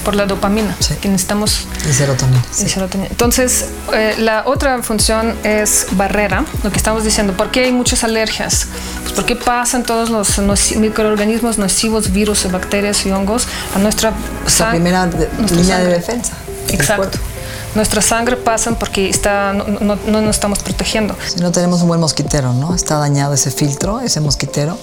por 0.03 0.13
la 0.13 0.27
dopamina 0.27 0.77
que 1.01 1.09
necesitamos. 1.09 1.65
Y 1.89 1.91
serotonina. 1.91 2.39
Y 2.59 2.69
serotonina. 2.69 3.09
Entonces, 3.09 3.65
eh, 3.91 4.13
la 4.19 4.43
otra 4.45 4.83
función 4.83 5.35
es 5.43 5.87
barrera, 5.93 6.45
lo 6.61 6.69
que 6.69 6.77
estamos 6.77 7.03
diciendo. 7.03 7.33
¿Por 7.33 7.49
qué 7.49 7.61
hay 7.61 7.71
muchas 7.71 8.03
alergias? 8.03 8.67
Pues 9.01 9.13
porque 9.13 9.35
pasan 9.35 9.81
todos 9.81 10.11
los 10.11 10.37
microorganismos 10.75 11.57
nocivos, 11.57 12.11
virus, 12.11 12.49
bacterias 12.51 13.03
y 13.07 13.11
hongos 13.11 13.47
a 13.75 13.79
nuestra 13.79 14.13
sangre. 14.45 14.75
primera 14.75 15.09
línea 15.51 15.79
de 15.79 15.87
defensa. 15.87 16.33
Exacto 16.69 17.17
nuestra 17.75 18.01
sangre 18.01 18.37
pasan 18.37 18.75
porque 18.75 19.09
está, 19.09 19.53
no, 19.53 19.65
no, 19.65 20.21
nos 20.21 20.35
estamos 20.35 20.59
protegiendo. 20.59 21.15
Si 21.27 21.39
no 21.39 21.51
tenemos 21.51 21.81
un 21.81 21.89
buen 21.89 21.99
mosquitero, 21.99 22.53
¿no? 22.53 22.73
Está 22.73 22.97
dañado 22.97 23.33
ese 23.33 23.51
filtro, 23.51 23.99
ese 23.99 24.21
mosquitero, 24.21 24.77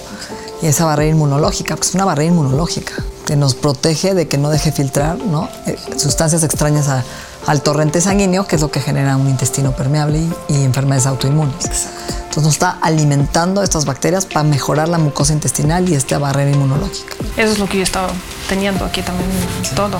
y 0.62 0.66
esa 0.66 0.84
barrera 0.84 1.10
inmunológica, 1.10 1.74
porque 1.74 1.88
es 1.88 1.94
una 1.94 2.04
barrera 2.04 2.30
inmunológica 2.30 2.94
que 3.26 3.36
nos 3.36 3.54
protege 3.54 4.14
de 4.14 4.28
que 4.28 4.38
no 4.38 4.50
deje 4.50 4.72
filtrar 4.72 5.18
¿no? 5.18 5.48
Eh, 5.66 5.76
sustancias 5.96 6.42
extrañas 6.42 6.88
al 7.46 7.62
torrente 7.62 8.00
sanguíneo, 8.00 8.46
que 8.46 8.56
es 8.56 8.62
lo 8.62 8.70
que 8.70 8.80
genera 8.80 9.16
un 9.16 9.28
intestino 9.28 9.72
permeable 9.72 10.20
y, 10.48 10.54
enfermedades 10.62 11.06
autoinmunes. 11.06 11.54
Entonces 11.64 12.44
nos 12.44 12.52
está 12.54 12.78
alimentando 12.80 13.62
estas 13.62 13.84
bacterias 13.84 14.26
para 14.26 14.44
mejorar 14.44 14.88
la 14.88 14.98
mucosa 14.98 15.32
intestinal 15.32 15.88
y 15.88 15.94
esta 15.94 16.18
barrera 16.18 16.50
inmunológica. 16.50 17.14
Eso 17.36 17.52
es 17.52 17.58
lo 17.58 17.68
que 17.68 17.78
yo 17.78 17.82
estaba 17.82 18.08
teniendo 18.48 18.84
aquí 18.84 19.02
también 19.02 19.28
todo. 19.74 19.98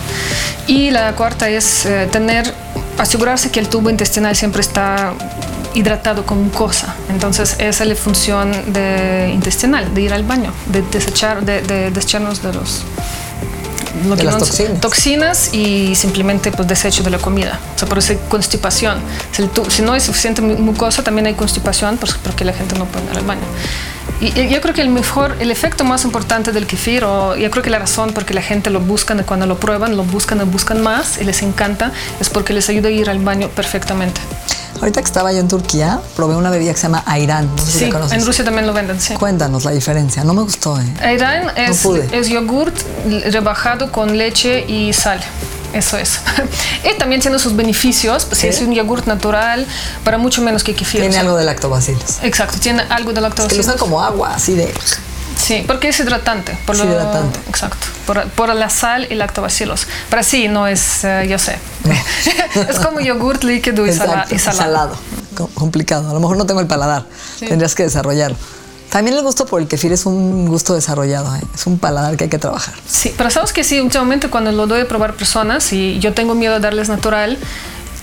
Y 0.67 0.91
la 0.91 1.15
cuarta 1.15 1.49
es 1.49 1.85
eh, 1.85 2.09
tener, 2.11 2.55
asegurarse 2.99 3.51
que 3.51 3.61
el 3.61 3.69
tubo 3.69 3.91
intestinal 3.91 4.37
siempre 4.37 4.61
está 4.61 5.15
hidratado 5.75 6.25
con 6.27 6.43
mucosa. 6.45 6.95
Entonces 7.09 7.57
esa 7.59 7.85
es 7.85 7.89
la 7.89 7.97
función 7.97 8.53
de 8.73 9.31
intestinal, 9.33 9.93
de 9.95 10.03
ir 10.03 10.13
al 10.13 10.25
baño, 10.25 10.53
de 10.67 10.83
desechar, 10.83 11.45
de, 11.45 11.63
de 11.63 11.91
desecharnos 11.91 12.43
de 12.43 12.53
los 12.53 12.83
de 14.17 14.25
las 14.25 14.39
toxinas. 14.39 14.81
toxinas. 14.81 15.55
y 15.55 15.95
simplemente 15.95 16.51
pues 16.51 16.67
desecho 16.69 17.03
de 17.03 17.11
la 17.11 17.19
comida. 17.19 17.61
O 17.75 17.79
sea, 17.79 17.89
por 17.89 17.99
eso 17.99 18.13
hay 18.13 18.19
constipación. 18.29 18.99
Si, 19.33 19.49
si 19.69 19.83
no 19.83 19.93
hay 19.93 20.01
suficiente 20.01 20.43
mucosa, 20.43 21.03
también 21.03 21.27
hay 21.27 21.35
constipación 21.35 21.97
pues, 21.99 22.15
porque 22.15 22.45
la 22.45 22.53
gente 22.53 22.79
no 22.79 22.87
puede 22.87 23.05
ir 23.11 23.19
al 23.19 23.25
baño. 23.25 23.43
Y, 24.21 24.49
yo 24.49 24.61
creo 24.61 24.75
que 24.75 24.83
el 24.83 24.89
mejor, 24.89 25.37
el 25.41 25.51
efecto 25.51 25.85
más 25.85 26.05
importante 26.05 26.53
del 26.53 26.67
kefir, 26.67 27.05
o 27.05 27.37
yo 27.37 27.51
creo 27.51 27.63
que 27.63 27.71
la 27.71 27.79
razón 27.79 28.13
por 28.13 28.25
que 28.25 28.35
la 28.35 28.43
gente 28.43 28.71
lo 28.71 28.81
buscan, 28.81 29.23
cuando 29.25 29.47
lo 29.47 29.59
prueban, 29.59 29.97
lo 29.97 30.05
buscan 30.05 30.41
y 30.41 30.45
buscan 30.45 30.83
más 30.83 31.19
y 31.21 31.25
les 31.25 31.43
encanta, 31.43 31.93
es 32.21 32.29
porque 32.29 32.53
les 32.53 32.69
ayuda 32.69 32.89
a 32.89 32.93
ir 32.93 33.11
al 33.11 33.19
baño 33.19 33.49
perfectamente. 33.49 34.21
Ahorita 34.81 35.01
que 35.01 35.07
estaba 35.07 35.33
yo 35.33 35.39
en 35.39 35.49
Turquía, 35.49 36.01
probé 36.17 36.35
una 36.35 36.51
bebida 36.51 36.73
que 36.73 36.77
se 36.77 36.85
llama 36.85 37.05
Ayran. 37.07 37.47
No 37.55 37.59
sé 37.59 37.71
sí, 37.71 37.79
si 37.79 37.85
la 37.87 37.91
conoces. 37.93 38.19
en 38.19 38.27
Rusia 38.27 38.45
también 38.45 38.67
lo 38.67 38.73
venden, 38.73 39.01
sí. 39.01 39.15
Cuéntanos 39.15 39.65
la 39.65 39.71
diferencia. 39.71 40.25
No 40.25 40.35
me 40.35 40.43
gustó, 40.43 40.81
¿eh? 40.81 40.85
Ayran 41.01 41.51
es, 41.57 41.85
es 42.13 42.29
yogurt 42.29 42.75
rebajado 43.31 43.93
con 43.93 44.19
leche 44.19 44.65
y 44.67 44.93
sal. 44.93 45.21
Eso 45.73 45.97
es. 45.97 46.21
y 46.85 46.99
también 46.99 47.21
tiene 47.21 47.39
sus 47.39 47.57
beneficios, 47.57 48.25
pues 48.25 48.45
es 48.45 48.61
un 48.61 48.73
yogurt 48.73 49.07
natural 49.07 49.67
para 50.05 50.19
mucho 50.19 50.43
menos 50.43 50.63
que 50.65 50.75
kefir. 50.75 51.01
Tiene 51.01 51.19
algo 51.19 51.37
de 51.37 51.45
lactobacilos. 51.45 52.19
Exacto, 52.23 52.59
tiene 52.59 52.83
algo 52.89 53.13
de 53.13 53.21
lactobacilos. 53.21 53.53
Es 53.53 53.67
que 53.67 53.71
lo 53.71 53.75
usan 53.75 53.79
como 53.79 54.03
agua, 54.03 54.35
así 54.35 54.55
de... 54.55 54.73
Sí, 55.37 55.65
porque 55.67 55.89
es 55.89 55.99
hidratante. 55.99 56.57
Por 56.67 56.77
es 56.77 56.85
hidratante. 56.85 57.41
Exacto. 57.49 57.87
Por, 58.07 58.29
por, 58.31 58.55
la 58.55 58.71
sal 58.71 59.07
y 59.11 59.15
lactobacilos. 59.15 59.87
Pero 60.09 60.23
sí, 60.23 60.47
no 60.47 60.67
es, 60.67 61.05
eh, 61.05 61.27
yo 61.29 61.39
sé. 61.39 61.59
es 62.69 62.79
como 62.79 63.01
yogurt 63.01 63.43
líquido 63.43 63.87
y, 63.87 63.93
salado. 63.93 64.35
y 64.35 64.39
salado. 64.39 64.97
complicado. 65.55 66.11
A 66.11 66.15
lo 66.15 66.21
mejor 66.21 66.37
no 66.37 66.47
tengo 66.47 66.61
el 66.61 66.67
paladar. 66.67 67.07
Tendrías 67.41 67.75
que 67.75 67.83
desarrollarlo. 67.83 68.37
También 68.93 69.17
el 69.17 69.23
gusto 69.23 69.47
por 69.47 69.63
el 69.63 69.69
kefir 69.69 69.91
es 69.93 70.05
un 70.05 70.47
gusto 70.47 70.75
desarrollado, 70.75 71.35
¿eh? 71.35 71.41
es 71.55 71.67
un 71.67 71.79
paladar 71.79 72.19
que 72.19 72.25
hay 72.25 72.31
que 72.31 72.39
trabajar. 72.39 72.75
Sí, 72.87 73.11
pero 73.17 73.31
sabes 73.31 73.55
que 73.55 73.65
sí, 73.65 73.81
últimamente 73.81 74.29
cuando 74.29 74.53
lo 74.53 74.67
doy 74.67 74.83
a 74.83 74.87
probar 74.87 75.15
personas 75.17 75.73
y 75.73 75.99
yo 75.99 76.13
tengo 76.13 76.35
miedo 76.35 76.53
de 76.53 76.61
darles 76.61 76.91
natural 76.91 77.39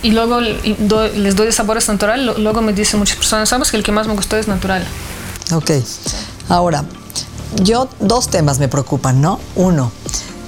y 0.02 0.10
luego 0.10 0.42
les 0.42 1.36
doy 1.36 1.52
sabores 1.52 1.88
natural, 1.90 2.34
luego 2.40 2.64
me 2.64 2.74
dicen 2.74 2.98
muchas 2.98 3.18
personas, 3.18 3.50
sabes 3.50 3.70
que 3.70 3.78
el 3.78 3.84
que 3.84 3.92
más 3.92 4.08
me 4.08 4.16
gustó 4.16 4.36
es 4.36 4.48
natural. 4.48 4.84
Ok, 5.54 5.70
ahora, 6.48 6.84
yo 7.62 7.88
dos 8.00 8.30
temas 8.30 8.58
me 8.58 8.68
preocupan, 8.68 9.22
¿no? 9.22 9.40
Uno, 9.56 9.92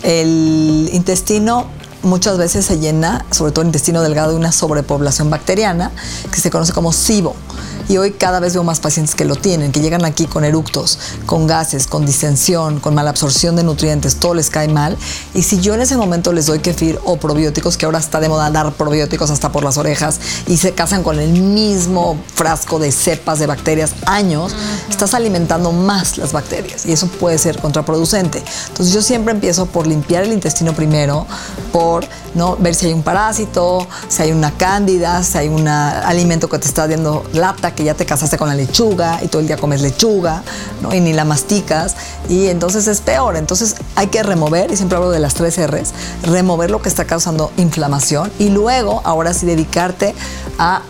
el 0.02 0.90
intestino 0.92 1.68
muchas 2.02 2.40
veces 2.40 2.66
se 2.66 2.80
llena, 2.80 3.26
sobre 3.30 3.52
todo 3.52 3.62
el 3.62 3.68
intestino 3.68 4.02
delgado, 4.02 4.32
de 4.32 4.38
una 4.38 4.52
sobrepoblación 4.52 5.30
bacteriana 5.30 5.92
que 6.32 6.42
se 6.42 6.50
conoce 6.50 6.74
como 6.74 6.92
SIBO. 6.94 7.36
Y 7.92 7.98
hoy 7.98 8.12
cada 8.12 8.40
vez 8.40 8.54
veo 8.54 8.64
más 8.64 8.80
pacientes 8.80 9.16
que 9.16 9.26
lo 9.26 9.36
tienen, 9.36 9.74
que 9.74 9.82
llegan 9.82 10.06
aquí 10.06 10.26
con 10.26 10.46
eructos, 10.46 10.98
con 11.26 11.46
gases, 11.46 11.88
con 11.88 12.06
distensión, 12.06 12.80
con 12.80 12.96
mala 12.96 13.10
absorción 13.10 13.58
de 13.58 13.66
nutrientes, 13.66 14.16
todo 14.16 14.34
les 14.34 14.50
cae 14.50 14.70
mal. 14.70 14.98
Y 15.34 15.44
si 15.44 15.60
yo 15.60 15.74
en 15.74 15.82
ese 15.82 15.98
momento 15.98 16.32
les 16.32 16.46
doy 16.46 16.60
kefir 16.60 16.98
o 17.04 17.18
probióticos, 17.18 17.76
que 17.76 17.86
ahora 17.86 18.00
está 18.00 18.22
de 18.22 18.30
moda 18.30 18.50
dar 18.50 18.72
probióticos 18.72 19.30
hasta 19.30 19.52
por 19.52 19.66
las 19.66 19.78
orejas 19.78 20.22
y 20.48 20.56
se 20.56 20.72
casan 20.72 21.04
con 21.04 21.20
el 21.20 21.34
mismo 21.34 22.18
frasco 22.34 22.80
de 22.80 22.94
cepas 22.94 23.40
de 23.40 23.48
bacterias 23.48 23.92
años, 24.06 24.56
estás 24.90 25.14
alimentando 25.14 25.74
más 25.74 26.18
las 26.18 26.32
bacterias 26.32 26.86
y 26.86 26.94
eso 26.94 27.08
puede 27.08 27.38
ser 27.40 27.60
contraproducente. 27.60 28.42
Entonces 28.70 28.94
yo 28.94 29.02
siempre 29.02 29.34
empiezo 29.34 29.66
por 29.66 29.86
limpiar 29.86 30.24
el 30.24 30.32
intestino 30.32 30.72
primero, 30.72 31.28
por 31.74 32.06
¿no? 32.36 32.56
ver 32.56 32.74
si 32.74 32.86
hay 32.86 32.94
un 32.94 33.04
parásito, 33.04 33.86
si 34.08 34.24
hay 34.24 34.32
una 34.32 34.52
cándida, 34.52 35.24
si 35.24 35.38
hay 35.38 35.50
un 35.50 35.68
alimento 35.68 36.48
que 36.48 36.58
te 36.58 36.68
está 36.68 36.88
dando 36.88 37.26
lata, 37.34 37.76
ya 37.84 37.94
te 37.94 38.06
casaste 38.06 38.38
con 38.38 38.48
la 38.48 38.56
lechuga 38.56 39.20
y 39.22 39.28
todo 39.28 39.42
el 39.42 39.48
día 39.48 39.58
comes 39.58 39.82
lechuga 39.82 40.44
¿no? 40.82 40.94
y 40.94 41.00
ni 41.00 41.14
la 41.14 41.26
masticas 41.26 41.96
y 42.30 42.48
entonces 42.48 42.88
es 42.88 43.02
peor. 43.02 43.36
Entonces 43.36 43.76
hay 43.96 44.08
que 44.08 44.24
remover, 44.24 44.72
y 44.72 44.78
siempre 44.78 44.98
hablo 44.98 45.12
de 45.12 45.20
las 45.20 45.34
tres 45.34 45.58
R's, 45.58 45.94
remover 46.24 46.72
lo 46.72 46.82
que 46.82 46.90
está 46.90 47.06
causando 47.06 47.52
inflamación 47.58 48.32
y 48.40 48.50
luego 48.50 49.02
ahora 49.04 49.34
sí 49.34 49.46
dedicarte 49.46 50.14
a 50.58 50.82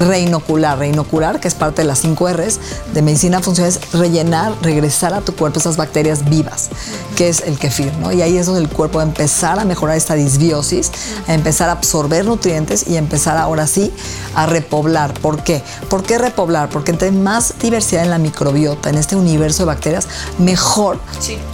reinocular. 0.00 0.78
Reinocular, 0.78 1.38
que 1.38 1.46
es 1.46 1.54
parte 1.54 1.82
de 1.82 1.88
las 1.88 2.00
5 2.00 2.28
R's 2.30 2.58
de 2.92 3.02
medicina 3.02 3.40
funcional, 3.40 3.72
es 3.72 3.92
rellenar, 3.92 4.54
regresar 4.62 5.14
a 5.14 5.20
tu 5.20 5.34
cuerpo 5.36 5.60
esas 5.60 5.76
bacterias 5.76 6.28
vivas, 6.28 6.70
que 7.16 7.28
es 7.28 7.42
el 7.42 7.58
kefir, 7.58 7.92
¿no? 7.98 8.10
Y 8.10 8.22
ahí 8.22 8.36
es 8.36 8.46
donde 8.46 8.62
el 8.62 8.68
cuerpo 8.68 8.98
va 8.98 9.04
a 9.04 9.06
empezar 9.06 9.60
a 9.60 9.64
mejorar 9.64 9.96
esta 9.96 10.14
disbiosis, 10.14 10.90
a 11.28 11.34
empezar 11.34 11.68
a 11.68 11.72
absorber 11.72 12.24
nutrientes 12.24 12.88
y 12.88 12.96
empezar 12.96 13.36
ahora 13.36 13.66
sí 13.66 13.92
a 14.34 14.46
repoblar. 14.46 15.12
¿Por 15.14 15.44
qué? 15.44 15.62
¿Por 15.88 16.02
qué 16.02 16.18
repoblar? 16.18 16.70
Porque 16.70 16.90
entre 16.90 17.12
más 17.12 17.54
diversidad 17.60 18.02
en 18.02 18.10
la 18.10 18.18
microbiota, 18.18 18.90
en 18.90 18.96
este 18.96 19.16
universo 19.16 19.62
de 19.62 19.66
bacterias, 19.66 20.08
mejor 20.38 20.98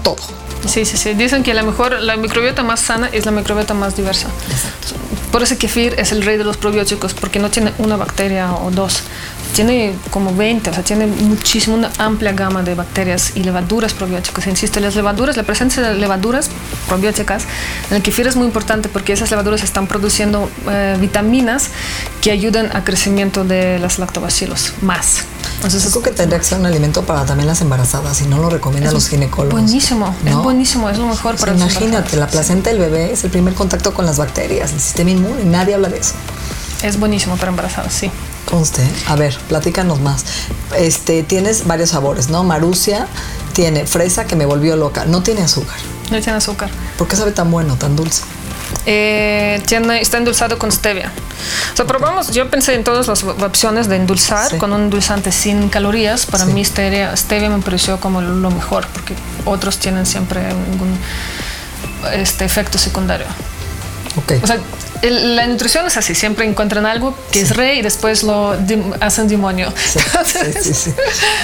todo. 0.03 0.17
Sí, 0.67 0.85
sí, 0.85 0.97
sí. 0.97 1.15
Dicen 1.15 1.43
que 1.43 1.55
la 1.55 1.63
mejor, 1.63 2.01
la 2.01 2.17
microbiota 2.17 2.63
más 2.63 2.81
sana 2.81 3.09
es 3.13 3.27
la 3.27 3.33
microbiota 3.33 3.75
más 3.75 3.97
diversa. 3.97 4.29
Por 5.37 5.43
eso 5.43 5.59
kefir 5.59 5.95
es 5.99 6.13
el 6.13 6.23
rey 6.23 6.39
de 6.39 6.45
los 6.45 6.57
probióticos, 6.57 7.13
porque 7.13 7.39
no 7.39 7.51
tiene 7.51 7.71
una 7.77 7.97
bacteria 7.99 8.55
o 8.55 8.71
dos. 8.71 9.03
Tiene 9.55 9.93
como 10.11 10.35
20, 10.35 10.71
o 10.71 10.73
sea, 10.73 10.83
tiene 10.83 11.07
muchísimo, 11.07 11.77
una 11.77 11.91
amplia 11.99 12.33
gama 12.33 12.63
de 12.63 12.75
bacterias 12.75 13.37
y 13.37 13.43
levaduras 13.43 13.93
probióticas. 13.93 14.47
Insisto, 14.47 14.81
las 14.81 14.97
levaduras, 14.97 15.37
la 15.37 15.43
presencia 15.43 15.83
de 15.83 15.95
levaduras 15.99 16.49
probióticas 16.89 17.45
en 17.91 17.97
el 17.99 18.03
kefir 18.03 18.27
es 18.27 18.35
muy 18.35 18.47
importante 18.47 18.89
porque 18.89 19.13
esas 19.13 19.31
levaduras 19.31 19.63
están 19.63 19.87
produciendo 19.87 20.49
eh, 20.71 20.97
vitaminas 20.99 21.69
que 22.23 22.31
ayudan 22.31 22.75
al 22.75 22.85
crecimiento 22.85 23.45
de 23.45 23.79
las 23.79 23.99
lactobacilos 23.99 24.73
más. 24.81 25.27
Entonces, 25.57 25.85
es 25.85 25.97
que 25.97 26.11
tendría 26.11 26.39
que 26.39 26.45
ser 26.45 26.59
un 26.59 26.67
alimento 26.67 27.03
para 27.03 27.25
también 27.25 27.47
las 27.49 27.61
embarazadas 27.61 28.21
y 28.21 28.27
no 28.27 28.39
lo 28.39 28.51
recomiendan 28.51 28.95
los 28.95 29.09
ginecólogos. 29.09 29.61
Buenísimo, 29.61 30.15
es 30.25 30.37
buenísimo, 30.37 30.89
es 30.91 30.99
lo 30.99 31.07
mejor 31.07 31.37
para 31.37 31.53
pues 31.53 31.63
Imagínate, 31.63 32.17
la 32.17 32.29
placenta 32.29 32.71
del 32.71 32.79
bebé 32.79 33.13
es 33.13 33.25
el 33.25 33.31
primer 33.31 33.55
contacto 33.55 33.93
con 33.95 34.07
las 34.07 34.19
bacterias, 34.19 34.73
el 34.73 34.81
sistema 34.81 35.11
inmune, 35.11 35.45
nadie 35.45 35.75
habla 35.75 35.89
de 35.89 35.99
eso. 35.99 36.15
Es 36.83 36.99
buenísimo 36.99 37.37
para 37.37 37.51
embarazadas, 37.51 37.93
sí. 37.93 38.11
Conste, 38.45 38.87
a 39.09 39.17
ver, 39.17 39.37
platícanos 39.49 40.01
más. 40.01 40.25
Este, 40.77 41.23
tienes 41.23 41.67
varios 41.67 41.91
sabores, 41.91 42.29
¿no? 42.29 42.45
Marusia 42.45 43.09
tiene 43.55 43.87
fresa 43.87 44.27
que 44.27 44.37
me 44.37 44.47
volvió 44.47 44.77
loca, 44.77 45.05
no 45.05 45.23
tiene 45.23 45.43
azúcar. 45.43 45.79
No 46.11 46.21
tiene 46.21 46.39
azúcar. 46.39 46.71
¿Por 46.97 47.09
qué 47.09 47.17
sabe 47.17 47.33
tan 47.33 47.51
bueno, 47.51 47.77
tan 47.77 47.97
dulce? 47.97 48.23
Eh, 48.85 49.61
tiene, 49.67 50.01
está 50.01 50.19
endulzado 50.19 50.59
con 50.59 50.71
stevia. 50.71 51.11
O 51.73 51.77
sea, 51.77 51.87
probamos, 51.87 52.31
yo 52.31 52.49
pensé 52.51 52.75
en 52.75 52.85
todas 52.85 53.09
las 53.09 53.23
opciones 53.25 53.89
de 53.89 53.97
endulzar 53.97 54.57
con 54.59 54.73
un 54.73 54.83
endulzante 54.83 55.33
sin 55.33 55.69
calorías. 55.69 56.27
Para 56.27 56.45
mí 56.47 56.65
stevia, 56.65 57.17
stevia 57.17 57.51
me 57.51 57.63
pareció 57.63 58.01
como 58.01 58.21
lo 58.21 58.51
mejor, 58.51 58.87
porque 58.93 59.15
otros 59.45 59.79
tienen 59.79 60.07
siempre 60.07 60.47
algún 60.47 60.99
este, 62.13 62.45
efecto 62.45 62.79
secundario. 62.79 63.27
Okay. 64.23 64.41
O 64.43 64.47
sea, 64.47 64.59
la 65.03 65.47
nutrición 65.47 65.87
es 65.87 65.97
así, 65.97 66.15
siempre 66.15 66.47
encuentran 66.47 66.87
algo 66.87 67.15
que 67.31 67.43
es 67.43 67.55
rey 67.55 67.81
y 67.81 67.83
después 67.83 68.23
lo 68.23 68.57
hacen 69.01 69.29
demonio. 69.29 69.73
Sí, 69.77 70.01
sí, 70.63 70.75
sí, 70.75 70.95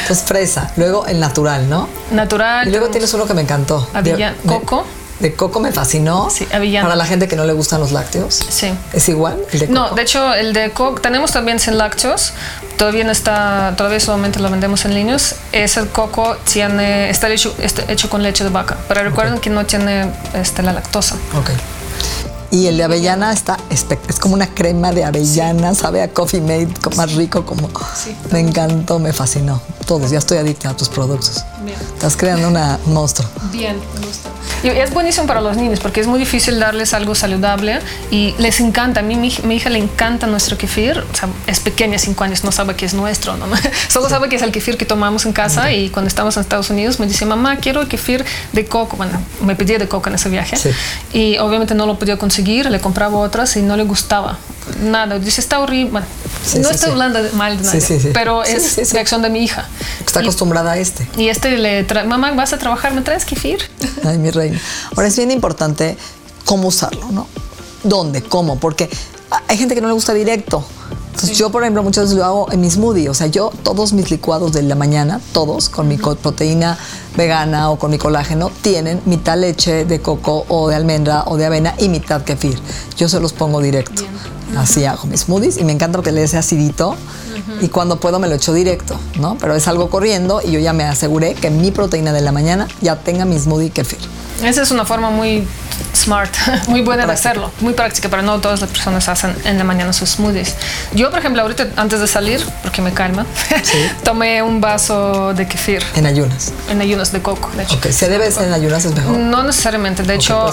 Entonces 0.02 0.24
fresa, 0.26 0.72
luego 0.76 1.07
el 1.07 1.20
natural, 1.20 1.68
¿no? 1.68 1.88
Natural. 2.11 2.66
Y 2.66 2.70
luego 2.70 2.88
tienes 2.88 3.12
uno 3.14 3.26
que 3.26 3.35
me 3.35 3.42
encantó. 3.42 3.87
Avellana, 3.92 4.37
coco 4.46 4.87
de 4.87 5.02
coco 5.31 5.61
me 5.61 5.73
fascinó. 5.73 6.29
Sí, 6.31 6.47
avellana. 6.53 6.89
Para 6.89 6.97
la 6.97 7.07
gente 7.07 7.29
que 7.29 7.37
no 7.37 7.45
le 7.45 7.53
gustan 7.53 7.81
los 7.81 7.93
lácteos. 7.93 8.41
Sí. 8.49 8.73
¿Es 8.93 9.09
igual 9.09 9.39
el 9.53 9.61
de 9.61 9.67
coco? 9.67 9.79
No, 9.79 9.95
de 9.95 10.03
hecho, 10.03 10.35
el 10.35 10.53
de 10.53 10.71
coco, 10.71 11.01
tenemos 11.01 11.31
también 11.33 11.61
sin 11.61 11.79
lácteos. 11.79 12.33
Todavía 12.77 13.05
no 13.05 13.13
está, 13.13 13.75
todavía 13.77 14.01
solamente 14.01 14.41
lo 14.41 14.51
vendemos 14.51 14.85
en 14.85 14.95
líneas. 14.95 15.37
Ese 15.53 15.87
coco 15.87 16.37
tiene, 16.51 17.11
está 17.11 17.29
hecho, 17.29 17.55
está 17.61 17.91
hecho 17.91 18.11
con 18.11 18.23
leche 18.23 18.43
de 18.43 18.51
vaca. 18.51 18.77
Pero 18.89 19.03
recuerden 19.05 19.39
que 19.39 19.51
no 19.51 19.65
tiene 19.67 20.11
este, 20.35 20.63
la 20.63 20.73
lactosa. 20.73 21.15
Ok. 21.39 21.51
Y 22.51 22.67
el 22.67 22.77
de 22.77 22.85
avellana 22.85 23.33
está 23.33 23.57
es 23.71 24.19
como 24.21 24.35
una 24.35 24.47
crema 24.47 24.93
de 24.93 25.05
avellana, 25.05 25.75
sabe 25.75 26.03
a 26.03 26.09
coffee 26.09 26.43
made, 26.43 26.69
más 26.97 27.15
rico 27.15 27.47
como. 27.47 27.71
Sí, 27.95 28.15
me 28.31 28.41
encantó, 28.41 28.99
me 28.99 29.15
fascinó. 29.15 29.61
Todos, 29.87 30.11
ya 30.11 30.19
estoy 30.19 30.37
adicta 30.37 30.69
a 30.69 30.77
tus 30.77 30.91
productos. 30.91 31.45
Bien. 31.65 31.79
Estás 31.95 32.15
creando 32.15 32.49
una 32.49 32.79
monstruo. 32.85 33.27
Bien, 33.51 33.81
me 33.95 34.07
gusta. 34.07 34.29
Y 34.62 34.68
es 34.68 34.92
buenísimo 34.92 35.27
para 35.27 35.40
los 35.40 35.57
niños 35.57 35.81
porque 35.81 36.01
es 36.01 36.07
muy 36.07 36.20
difícil 36.20 36.61
darles 36.61 36.94
algo 36.94 37.14
saludable 37.14 37.81
y 38.11 38.35
les 38.38 38.61
encanta. 38.61 39.01
A 39.01 39.03
mí, 39.03 39.16
mi, 39.16 39.55
hija 39.57 39.70
le 39.70 39.79
encanta 39.79 40.27
nuestro 40.27 40.57
kefir. 40.57 40.98
O 40.98 41.14
sea, 41.14 41.29
es 41.46 41.59
pequeña, 41.59 41.98
cinco 41.98 42.22
años, 42.22 42.44
no 42.44 42.53
sabe 42.53 42.77
que 42.77 42.87
es 42.87 42.94
nuestro. 42.94 43.37
¿no? 43.37 43.46
Solo 43.88 44.09
sabe 44.09 44.29
que 44.29 44.37
es 44.37 44.42
el 44.42 44.53
kefir 44.53 44.77
que 44.77 44.85
tomamos 44.85 45.27
en 45.27 45.33
casa 45.33 45.72
y 45.72 45.90
cuando 45.90 46.09
estamos 46.09 46.37
en 46.37 46.42
Estados 46.42 46.70
Unidos 46.70 47.01
me 47.01 47.07
dice, 47.07 47.27
mamá, 47.27 47.57
quiero 47.57 47.81
el 47.81 47.88
kefir 47.88 48.25
de 48.53 48.64
coco. 48.64 48.96
Bueno, 48.96 49.20
me 49.40 49.57
pedía 49.57 49.79
de 49.79 49.88
coco 49.88 50.09
en 50.09 50.14
ese 50.14 50.29
viaje 50.29 50.57
y 51.12 51.38
obviamente 51.38 51.75
no 51.75 51.87
lo 51.87 51.98
podía 51.98 52.16
conseguir. 52.16 52.70
Le 52.70 52.81
compraba 52.81 53.18
otras 53.18 53.57
y 53.57 53.62
no 53.62 53.77
le 53.77 53.83
gustaba 53.83 54.38
nada. 54.81 55.18
Dice, 55.18 55.40
está 55.40 55.61
horrible. 55.61 55.90
Bueno, 55.90 56.07
no 56.61 56.70
estoy 56.70 56.90
hablando 56.90 57.20
mal 57.35 57.57
de 57.59 57.64
nadie, 57.64 58.11
pero 58.12 58.44
es 58.44 58.92
reacción 58.92 59.22
de 59.22 59.31
mi 59.31 59.42
hija. 59.44 59.68
Está 60.05 60.20
acostumbrada 60.20 60.72
a 60.72 60.79
este. 60.79 61.09
Y 61.16 61.29
este 61.29 61.57
le 61.57 61.85
trae, 61.85 62.05
mamá, 62.05 62.33
¿vas 62.33 62.53
a 62.53 62.59
trabajar? 62.59 62.94
¿Me 62.94 63.03
traes 63.03 63.25
kefir? 63.25 63.59
Ay, 64.05 64.18
mi 64.18 64.31
reina. 64.31 64.61
Ahora 64.96 65.09
es 65.09 65.16
bien 65.16 65.31
importante 65.31 65.96
cómo 66.44 66.68
usarlo, 66.68 67.11
¿no? 67.11 67.27
¿Dónde? 67.85 68.22
¿Cómo? 68.22 68.59
Porque 68.59 68.88
hay 69.48 69.57
gente 69.57 69.75
que 69.75 69.81
no 69.81 69.88
le 69.88 69.94
gusta 69.94 70.14
directo. 70.14 70.64
Entonces 71.12 71.38
yo, 71.38 71.51
por 71.51 71.62
ejemplo, 71.62 71.83
muchas 71.83 72.05
veces 72.05 72.16
lo 72.16 72.25
hago 72.25 72.53
en 72.53 72.61
mi 72.61 72.70
smoothie. 72.70 73.09
O 73.09 73.14
sea, 73.14 73.27
yo 73.27 73.53
todos 73.62 73.92
mis 73.92 74.11
licuados 74.11 74.53
de 74.53 74.62
la 74.62 74.75
mañana, 74.75 75.20
todos, 75.33 75.68
con 75.68 75.87
mi 75.87 75.96
proteína 75.96 76.79
vegana 77.16 77.70
o 77.70 77.79
con 77.79 77.90
mi 77.90 77.98
colágeno, 77.98 78.51
tienen 78.62 79.01
mitad 79.05 79.38
leche 79.38 79.85
de 79.85 80.01
coco 80.01 80.46
o 80.48 80.68
de 80.68 80.75
almendra 80.75 81.25
o 81.27 81.37
de 81.37 81.46
avena 81.46 81.75
y 81.79 81.88
mitad 81.88 82.22
kefir. 82.22 82.59
Yo 82.96 83.09
se 83.09 83.20
los 83.20 83.33
pongo 83.33 83.61
directo. 83.61 84.03
Así 84.57 84.85
hago 84.85 85.07
mis 85.07 85.21
smoothies 85.21 85.59
y 85.59 85.65
me 85.65 85.73
encanta 85.73 85.99
porque 85.99 86.12
le 86.12 86.23
ese 86.23 86.37
acidito 86.37 86.97
y 87.61 87.69
cuando 87.69 87.99
puedo 87.99 88.19
me 88.19 88.29
lo 88.29 88.35
echo 88.35 88.53
directo, 88.53 88.99
¿no? 89.19 89.37
Pero 89.41 89.55
es 89.55 89.67
algo 89.67 89.91
corriendo 89.91 90.41
y 90.45 90.53
yo 90.53 90.61
ya 90.61 90.73
me 90.73 90.85
aseguré 90.85 91.35
que 91.35 91.51
mi 91.51 91.71
proteína 91.71 92.12
de 92.12 92.21
la 92.21 92.33
mañana 92.33 92.69
ya 92.81 92.97
tenga 92.97 93.25
mi 93.25 93.38
smoothie 93.38 93.71
kefir. 93.71 93.99
Esa 94.45 94.62
es 94.62 94.71
una 94.71 94.85
forma 94.85 95.11
muy 95.11 95.47
smart, 95.95 96.33
muy 96.68 96.81
buena 96.83 97.07
de 97.07 97.12
hacerlo, 97.12 97.51
muy 97.61 97.75
práctica, 97.75 98.09
pero 98.09 98.23
no 98.23 98.40
todas 98.40 98.61
las 98.61 98.71
personas 98.71 99.09
hacen 99.09 99.35
en 99.45 99.59
la 99.59 99.64
mañana 99.64 99.92
sus 99.92 100.11
smoothies. 100.11 100.55
Yo, 100.95 101.11
por 101.11 101.18
ejemplo, 101.18 101.42
ahorita 101.42 101.68
antes 101.77 102.01
de 102.01 102.07
salir, 102.07 102.45
porque 102.62 102.83
me 102.83 102.92
calma, 102.92 103.27
tomé 104.05 104.42
un 104.42 104.61
vaso 104.61 105.35
de 105.35 105.47
kefir. 105.47 105.83
En 105.95 106.07
ayunas. 106.07 106.53
En 106.68 106.81
ayunas 106.81 107.12
de 107.12 107.21
coco, 107.21 107.51
de 107.57 107.64
hecho. 107.64 107.77
Ok, 107.77 107.87
¿se 107.90 108.09
debe 108.09 108.29
en 108.29 108.53
ayunas 108.53 108.85
es 108.85 108.95
mejor? 108.95 109.16
No 109.16 109.42
necesariamente, 109.42 110.03
de 110.03 110.14
hecho, 110.14 110.47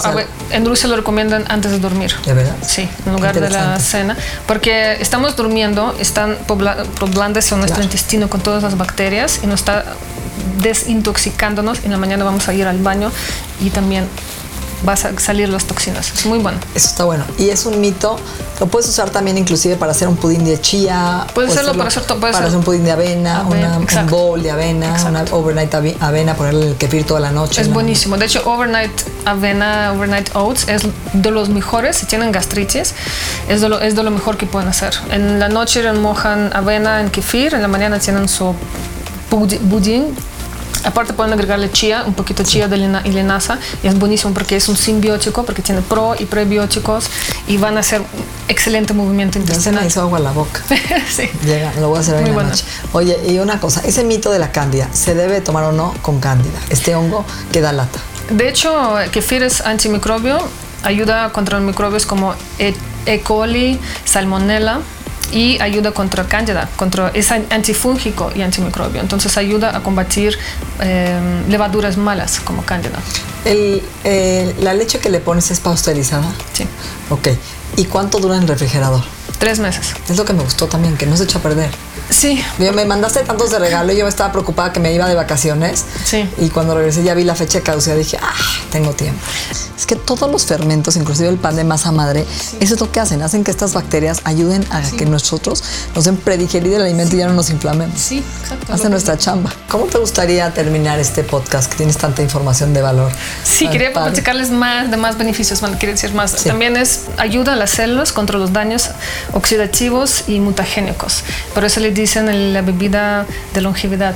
en 0.50 0.66
Rusia 0.66 0.88
lo 0.88 0.96
recomiendan 0.96 1.44
antes 1.48 1.70
de 1.70 1.78
dormir. 1.78 2.14
¿De 2.24 2.34
verdad? 2.34 2.54
Sí, 2.62 2.88
en 3.06 3.12
lugar 3.12 3.38
de 3.38 3.50
la 3.50 3.78
cena, 3.78 4.16
porque 4.46 4.96
estamos 5.00 5.36
durmiendo, 5.36 5.94
están 5.98 6.36
poblándose 6.46 7.56
nuestro 7.56 7.82
intestino 7.82 8.28
con 8.28 8.40
todas 8.40 8.62
las 8.62 8.76
bacterias 8.76 9.40
y 9.42 9.46
nos 9.46 9.60
está 9.60 9.84
desintoxicándonos. 10.62 11.84
En 11.84 11.90
la 11.90 11.96
mañana 11.96 12.24
vamos 12.24 12.48
a 12.48 12.54
ir 12.54 12.66
al 12.66 12.78
baño 12.78 13.10
y 13.60 13.70
también 13.70 14.06
vas 14.84 15.04
a 15.04 15.18
salir 15.18 15.48
las 15.48 15.64
toxinas. 15.64 16.12
Es 16.12 16.26
muy 16.26 16.38
bueno. 16.38 16.58
Eso 16.74 16.88
está 16.88 17.04
bueno. 17.04 17.24
Y 17.38 17.50
es 17.50 17.66
un 17.66 17.80
mito. 17.80 18.16
Lo 18.58 18.66
puedes 18.66 18.88
usar 18.88 19.10
también 19.10 19.38
inclusive 19.38 19.76
para 19.76 19.92
hacer 19.92 20.08
un 20.08 20.16
pudín 20.16 20.44
de 20.44 20.60
chía. 20.60 21.26
Puedes 21.34 21.52
hacerlo 21.52 21.72
para 21.72 21.88
hacer 21.88 22.02
Para 22.04 22.38
hacer 22.38 22.56
un 22.56 22.62
pudín 22.62 22.84
de 22.84 22.92
avena, 22.92 23.42
un 23.42 24.06
bowl 24.08 24.42
de 24.42 24.50
avena, 24.50 24.96
una 25.08 25.24
overnight 25.30 25.74
avena, 25.74 26.34
ponerle 26.34 26.68
el 26.68 26.76
kefir 26.76 27.04
toda 27.04 27.20
la 27.20 27.30
noche. 27.30 27.60
Es 27.60 27.72
buenísimo. 27.72 28.16
De 28.16 28.26
hecho, 28.26 28.42
overnight 28.44 28.92
avena, 29.24 29.92
overnight 29.92 30.34
oats 30.34 30.68
es 30.68 30.82
de 31.12 31.30
los 31.30 31.48
mejores. 31.48 31.96
Si 31.96 32.06
tienen 32.06 32.32
gastritis, 32.32 32.94
es 33.48 33.60
de 33.60 33.68
lo, 33.68 33.80
es 33.80 33.96
de 33.96 34.02
lo 34.02 34.10
mejor 34.10 34.36
que 34.36 34.46
pueden 34.46 34.68
hacer. 34.68 34.94
En 35.10 35.38
la 35.40 35.48
noche 35.48 35.80
mojan 35.92 36.50
avena 36.54 37.00
en 37.00 37.10
kefir, 37.10 37.54
en 37.54 37.62
la 37.62 37.68
mañana 37.68 37.98
tienen 37.98 38.28
su 38.28 38.54
budín 39.30 40.14
Aparte 40.84 41.12
pueden 41.12 41.32
agregarle 41.32 41.70
chía, 41.70 42.04
un 42.06 42.14
poquito 42.14 42.42
chía 42.42 42.68
de 42.68 42.76
lina- 42.76 43.02
y 43.04 43.10
linaza 43.10 43.58
y 43.82 43.86
es 43.86 43.98
buenísimo 43.98 44.32
porque 44.34 44.56
es 44.56 44.68
un 44.68 44.76
simbiótico, 44.76 45.44
porque 45.44 45.62
tiene 45.62 45.82
pro 45.82 46.14
y 46.18 46.24
prebióticos 46.24 47.06
y 47.46 47.56
van 47.58 47.76
a 47.76 47.80
hacer 47.80 48.00
un 48.00 48.06
excelente 48.48 48.92
movimiento 48.94 49.38
intestinal. 49.38 49.86
hizo 49.86 50.00
agua 50.00 50.18
la 50.18 50.32
boca. 50.32 50.62
sí. 51.08 51.28
Llega, 51.44 51.72
lo 51.80 51.88
voy 51.88 51.98
a 51.98 52.00
hacer 52.00 52.14
hoy 52.16 52.28
en 52.28 52.36
la 52.36 52.42
noche. 52.44 52.64
Oye, 52.92 53.18
y 53.28 53.38
una 53.38 53.60
cosa, 53.60 53.82
ese 53.84 54.04
mito 54.04 54.30
de 54.30 54.38
la 54.38 54.52
cándida, 54.52 54.88
¿se 54.92 55.14
debe 55.14 55.40
tomar 55.40 55.64
o 55.64 55.72
no 55.72 55.94
con 56.02 56.20
cándida? 56.20 56.58
Este 56.70 56.94
hongo 56.94 57.24
que 57.52 57.60
da 57.60 57.72
lata. 57.72 57.98
De 58.30 58.48
hecho, 58.48 58.94
kefir 59.12 59.42
es 59.42 59.60
antimicrobio, 59.60 60.38
ayuda 60.82 61.30
contra 61.32 61.58
los 61.58 61.66
microbios 61.66 62.06
como 62.06 62.34
E. 62.58 62.74
E. 63.06 63.20
coli, 63.20 63.80
salmonella 64.04 64.80
y 65.32 65.60
ayuda 65.60 65.92
contra 65.92 66.26
cándida, 66.26 66.68
contra, 66.76 67.10
es 67.14 67.30
an- 67.30 67.46
antifúngico 67.50 68.30
y 68.34 68.42
antimicrobio. 68.42 69.00
Entonces 69.00 69.36
ayuda 69.36 69.76
a 69.76 69.82
combatir 69.82 70.38
eh, 70.80 71.18
levaduras 71.48 71.96
malas 71.96 72.40
como 72.40 72.62
cándida. 72.64 72.98
El, 73.44 73.82
eh, 74.04 74.54
¿La 74.60 74.74
leche 74.74 74.98
que 74.98 75.08
le 75.10 75.20
pones 75.20 75.50
es 75.50 75.60
pasteurizada? 75.60 76.24
Sí. 76.52 76.66
Ok. 77.10 77.28
¿Y 77.76 77.84
cuánto 77.84 78.18
dura 78.18 78.36
en 78.36 78.42
el 78.42 78.48
refrigerador? 78.48 79.02
Tres 79.38 79.58
meses. 79.60 79.94
Es 80.08 80.16
lo 80.16 80.24
que 80.24 80.32
me 80.32 80.42
gustó 80.42 80.66
también, 80.66 80.96
que 80.96 81.06
no 81.06 81.16
se 81.16 81.24
echa 81.24 81.38
a 81.38 81.42
perder. 81.42 81.70
Sí, 82.10 82.42
Yo, 82.58 82.72
me 82.72 82.84
mandaste 82.84 83.20
tantos 83.20 83.50
de 83.50 83.58
regalo 83.58 83.92
y 83.92 83.96
yo 83.96 84.08
estaba 84.08 84.32
preocupada 84.32 84.72
que 84.72 84.80
me 84.80 84.92
iba 84.92 85.08
de 85.08 85.14
vacaciones. 85.14 85.84
Sí. 86.04 86.28
Y 86.38 86.50
cuando 86.50 86.74
regresé 86.74 87.02
ya 87.02 87.14
vi 87.14 87.24
la 87.24 87.34
fecha 87.34 87.58
de 87.58 87.64
caducidad 87.64 87.96
dije, 87.96 88.18
ah, 88.20 88.34
tengo 88.70 88.92
tiempo. 88.92 89.20
Es 89.80 89.86
que 89.86 89.96
todos 89.96 90.30
los 90.30 90.44
fermentos, 90.44 90.96
inclusive 90.96 91.28
el 91.30 91.38
pan 91.38 91.56
de 91.56 91.64
masa 91.64 91.90
madre, 91.90 92.26
eso 92.60 92.74
es 92.74 92.80
lo 92.80 92.92
que 92.92 93.00
hacen. 93.00 93.22
Hacen 93.22 93.44
que 93.44 93.50
estas 93.50 93.72
bacterias 93.72 94.20
ayuden 94.24 94.62
a 94.70 94.82
que 94.82 95.06
nosotros 95.06 95.64
nos 95.94 96.04
den 96.04 96.18
predigerir 96.18 96.74
el 96.74 96.82
alimento 96.82 97.16
y 97.16 97.20
ya 97.20 97.28
no 97.28 97.32
nos 97.32 97.48
inflamemos. 97.48 97.98
sí, 97.98 98.22
exacto. 98.42 98.74
Hace 98.74 98.90
nuestra 98.90 99.16
chamba. 99.16 99.50
¿Cómo 99.68 99.86
te 99.86 99.96
gustaría 99.96 100.52
terminar 100.52 100.98
este 100.98 101.24
podcast 101.24 101.70
que 101.70 101.78
tienes 101.78 101.96
tanta 101.96 102.20
información 102.22 102.74
de 102.74 102.82
valor? 102.82 103.10
Sí, 103.42 103.68
quería 103.68 103.92
padre. 103.92 104.10
platicarles 104.10 104.50
más 104.50 104.90
de 104.90 104.96
más 104.98 105.16
beneficios, 105.16 105.60
bueno, 105.60 105.78
quería 105.78 105.94
decir 105.94 106.12
más. 106.12 106.32
Sí. 106.32 106.48
También 106.48 106.76
es 106.76 107.06
ayuda 107.16 107.54
a 107.54 107.56
las 107.56 107.70
células 107.70 108.12
contra 108.12 108.38
los 108.38 108.52
daños 108.52 108.90
oxidativos 109.32 110.24
y 110.28 110.40
mutagénicos. 110.40 111.24
Por 111.54 111.64
eso 111.64 111.80
le 111.80 111.90
dicen 112.00 112.52
la 112.52 112.62
bebida 112.62 113.26
de 113.54 113.60
longevidad. 113.60 114.14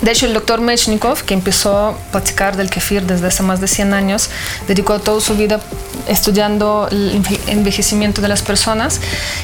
De 0.00 0.10
hecho, 0.10 0.26
el 0.26 0.34
doctor 0.34 0.60
Mechnikov, 0.60 1.22
que 1.24 1.34
empezó 1.34 1.76
a 1.76 1.96
platicar 2.10 2.56
del 2.56 2.70
kefir 2.70 3.02
desde 3.04 3.26
hace 3.28 3.42
más 3.42 3.60
de 3.60 3.68
100 3.68 3.94
años, 3.94 4.30
dedicó 4.66 4.98
toda 4.98 5.20
su 5.20 5.36
vida 5.36 5.60
estudiando 6.08 6.88
el 6.90 7.22
enve- 7.22 7.38
envejecimiento 7.46 8.20
de 8.20 8.26
las 8.28 8.42
personas 8.42 9.00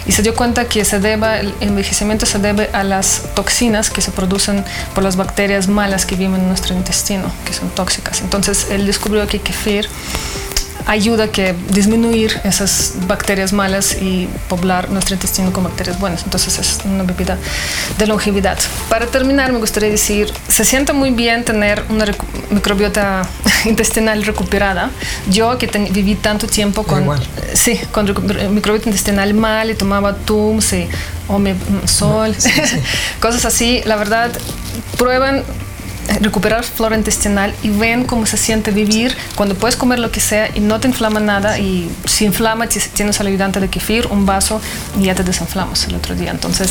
y 0.07 0.13
se 0.13 0.23
dio 0.23 0.35
cuenta 0.35 0.65
que 0.65 0.85
se 0.85 0.99
debe, 0.99 1.41
el 1.41 1.55
envejecimiento 1.61 2.27
se 2.27 2.39
debe 2.41 2.71
a 2.73 2.83
las 2.83 3.23
toxinas 3.35 3.91
que 3.91 4.01
se 4.01 4.11
producen 4.11 4.65
por 4.95 5.05
las 5.05 5.15
bacterias 5.17 5.69
malas 5.69 6.05
que 6.07 6.17
viven 6.17 6.41
en 6.41 6.49
nuestro 6.49 6.75
intestino, 6.75 7.31
que 7.45 7.53
son 7.53 7.69
tóxicas. 7.71 8.21
Entonces, 8.23 8.67
él 8.71 8.87
descubrió 8.87 9.27
que 9.29 9.41
kefir 9.41 9.89
ayuda 10.89 11.25
a 11.25 11.29
que 11.29 11.55
disminuir 11.71 12.41
esas 12.45 12.95
bacterias 13.07 13.53
malas 13.53 13.95
y 14.01 14.27
poblar 14.49 14.91
nuestro 14.91 15.15
intestino 15.15 15.53
con 15.53 15.63
bacterias 15.65 16.01
buenas. 16.01 16.25
Entonces 16.25 16.59
es 16.59 16.81
una 16.85 17.05
bebida 17.05 17.37
de 17.99 18.07
longevidad. 18.07 18.59
Para 18.89 19.07
terminar, 19.07 19.53
me 19.53 19.59
gustaría 19.59 19.91
decir, 19.91 20.33
se 20.49 20.65
siente 20.65 20.93
muy 20.95 21.11
bien 21.11 21.45
tener 21.45 21.85
una 21.91 22.07
microbiota 22.51 23.29
intestinal 23.67 24.25
recuperada. 24.25 24.91
Yo 25.31 25.59
que 25.59 25.69
ten- 25.69 25.93
viví 25.93 26.15
tanto 26.17 26.47
tiempo 26.47 26.83
con, 26.85 27.03
Igual. 27.03 27.21
sí, 27.53 27.79
con 27.93 28.07
microbiota 28.55 28.89
intestinal 28.89 29.35
mal 29.35 29.71
y 29.71 29.75
tomaba 29.75 30.17
Tums 30.17 30.73
y 30.73 30.89
Omeprazol, 31.29 32.35
cosas 33.21 33.45
así, 33.45 33.83
la 33.85 33.97
verdad, 33.97 34.31
prueban 34.97 35.45
recuperar 36.21 36.65
flora 36.65 36.97
intestinal 36.97 37.55
y 37.63 37.71
ven 37.71 38.05
cómo 38.05 38.27
se 38.27 38.37
siente 38.37 38.71
vivir 38.71 39.17
cuando 39.37 39.55
puedes 39.55 39.77
comer 39.77 39.99
lo 39.99 40.11
que 40.11 40.21
sea 40.21 40.49
y 40.55 40.61
no 40.61 40.81
te 40.81 40.89
inflama 40.89 41.21
nada 41.21 41.59
y 41.59 41.91
si 42.07 42.25
inflama 42.25 42.67
ti- 42.67 42.81
tienes 42.95 43.21
al 43.21 43.27
ayudante 43.27 43.61
de 43.61 43.69
kefir, 43.69 44.07
un 44.09 44.25
vaso 44.27 44.61
y 44.99 45.05
ya 45.05 45.15
te 45.15 45.23
desinflamas 45.23 45.85
el 45.87 45.95
otro 45.95 46.15
día. 46.15 46.31
Entonces, 46.31 46.71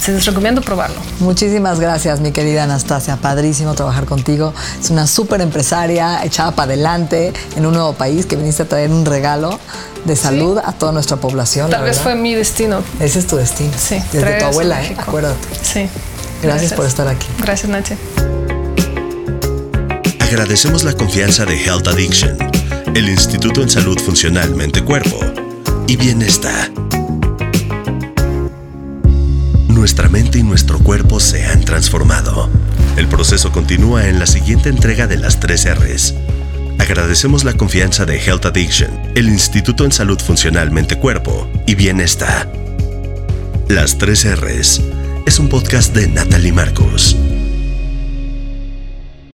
se 0.00 0.12
les 0.12 0.26
recomiendo 0.26 0.60
probarlo. 0.60 0.96
Muchísimas 1.20 1.80
gracias, 1.80 2.20
mi 2.20 2.30
querida 2.30 2.64
Anastasia. 2.64 3.16
Padrísimo 3.16 3.74
trabajar 3.74 4.04
contigo. 4.04 4.52
Es 4.80 4.90
una 4.90 5.06
súper 5.06 5.40
empresaria, 5.40 6.22
echada 6.22 6.50
para 6.52 6.72
adelante 6.72 7.32
en 7.56 7.64
un 7.66 7.72
nuevo 7.72 7.94
país 7.94 8.26
que 8.26 8.36
viniste 8.36 8.64
a 8.64 8.68
traer 8.68 8.90
un 8.90 9.06
regalo 9.06 9.58
de 10.04 10.14
salud 10.14 10.58
a 10.62 10.72
toda 10.72 10.92
nuestra 10.92 11.16
población. 11.16 11.70
Tal 11.70 11.80
vez 11.82 11.92
verdad. 11.96 12.02
fue 12.02 12.14
mi 12.14 12.34
destino. 12.34 12.82
Ese 13.00 13.20
es 13.20 13.26
tu 13.26 13.36
destino. 13.36 13.72
Sí, 13.78 14.00
Desde 14.12 14.38
tu 14.38 14.44
abuela, 14.44 14.82
¿eh? 14.84 14.94
Acuérdate. 14.98 15.36
Sí. 15.62 15.88
Gracias 16.42 16.74
por 16.74 16.84
estar 16.84 17.08
aquí. 17.08 17.26
Gracias, 17.40 17.70
Nachi. 17.70 17.94
Agradecemos 20.26 20.82
la 20.82 20.92
confianza 20.92 21.44
de 21.44 21.54
Health 21.54 21.86
Addiction, 21.86 22.36
el 22.96 23.08
Instituto 23.08 23.62
en 23.62 23.70
Salud 23.70 23.96
Funcional 24.00 24.56
Mente-Cuerpo 24.56 25.20
y 25.86 25.94
Bienestar. 25.96 26.72
Nuestra 29.68 30.08
mente 30.08 30.40
y 30.40 30.42
nuestro 30.42 30.80
cuerpo 30.80 31.20
se 31.20 31.46
han 31.46 31.64
transformado. 31.64 32.50
El 32.96 33.06
proceso 33.06 33.52
continúa 33.52 34.08
en 34.08 34.18
la 34.18 34.26
siguiente 34.26 34.68
entrega 34.68 35.06
de 35.06 35.16
las 35.16 35.38
tres 35.38 35.64
R's. 35.64 36.14
Agradecemos 36.80 37.44
la 37.44 37.52
confianza 37.52 38.04
de 38.04 38.18
Health 38.18 38.46
Addiction, 38.46 38.90
el 39.14 39.28
Instituto 39.28 39.84
en 39.84 39.92
Salud 39.92 40.18
Funcional 40.18 40.72
Mente-Cuerpo 40.72 41.48
y 41.66 41.76
Bienestar. 41.76 42.52
Las 43.68 43.96
tres 43.96 44.26
R's 44.26 44.82
es 45.24 45.38
un 45.38 45.48
podcast 45.48 45.94
de 45.94 46.08
Natalie 46.08 46.52
Marcos. 46.52 47.16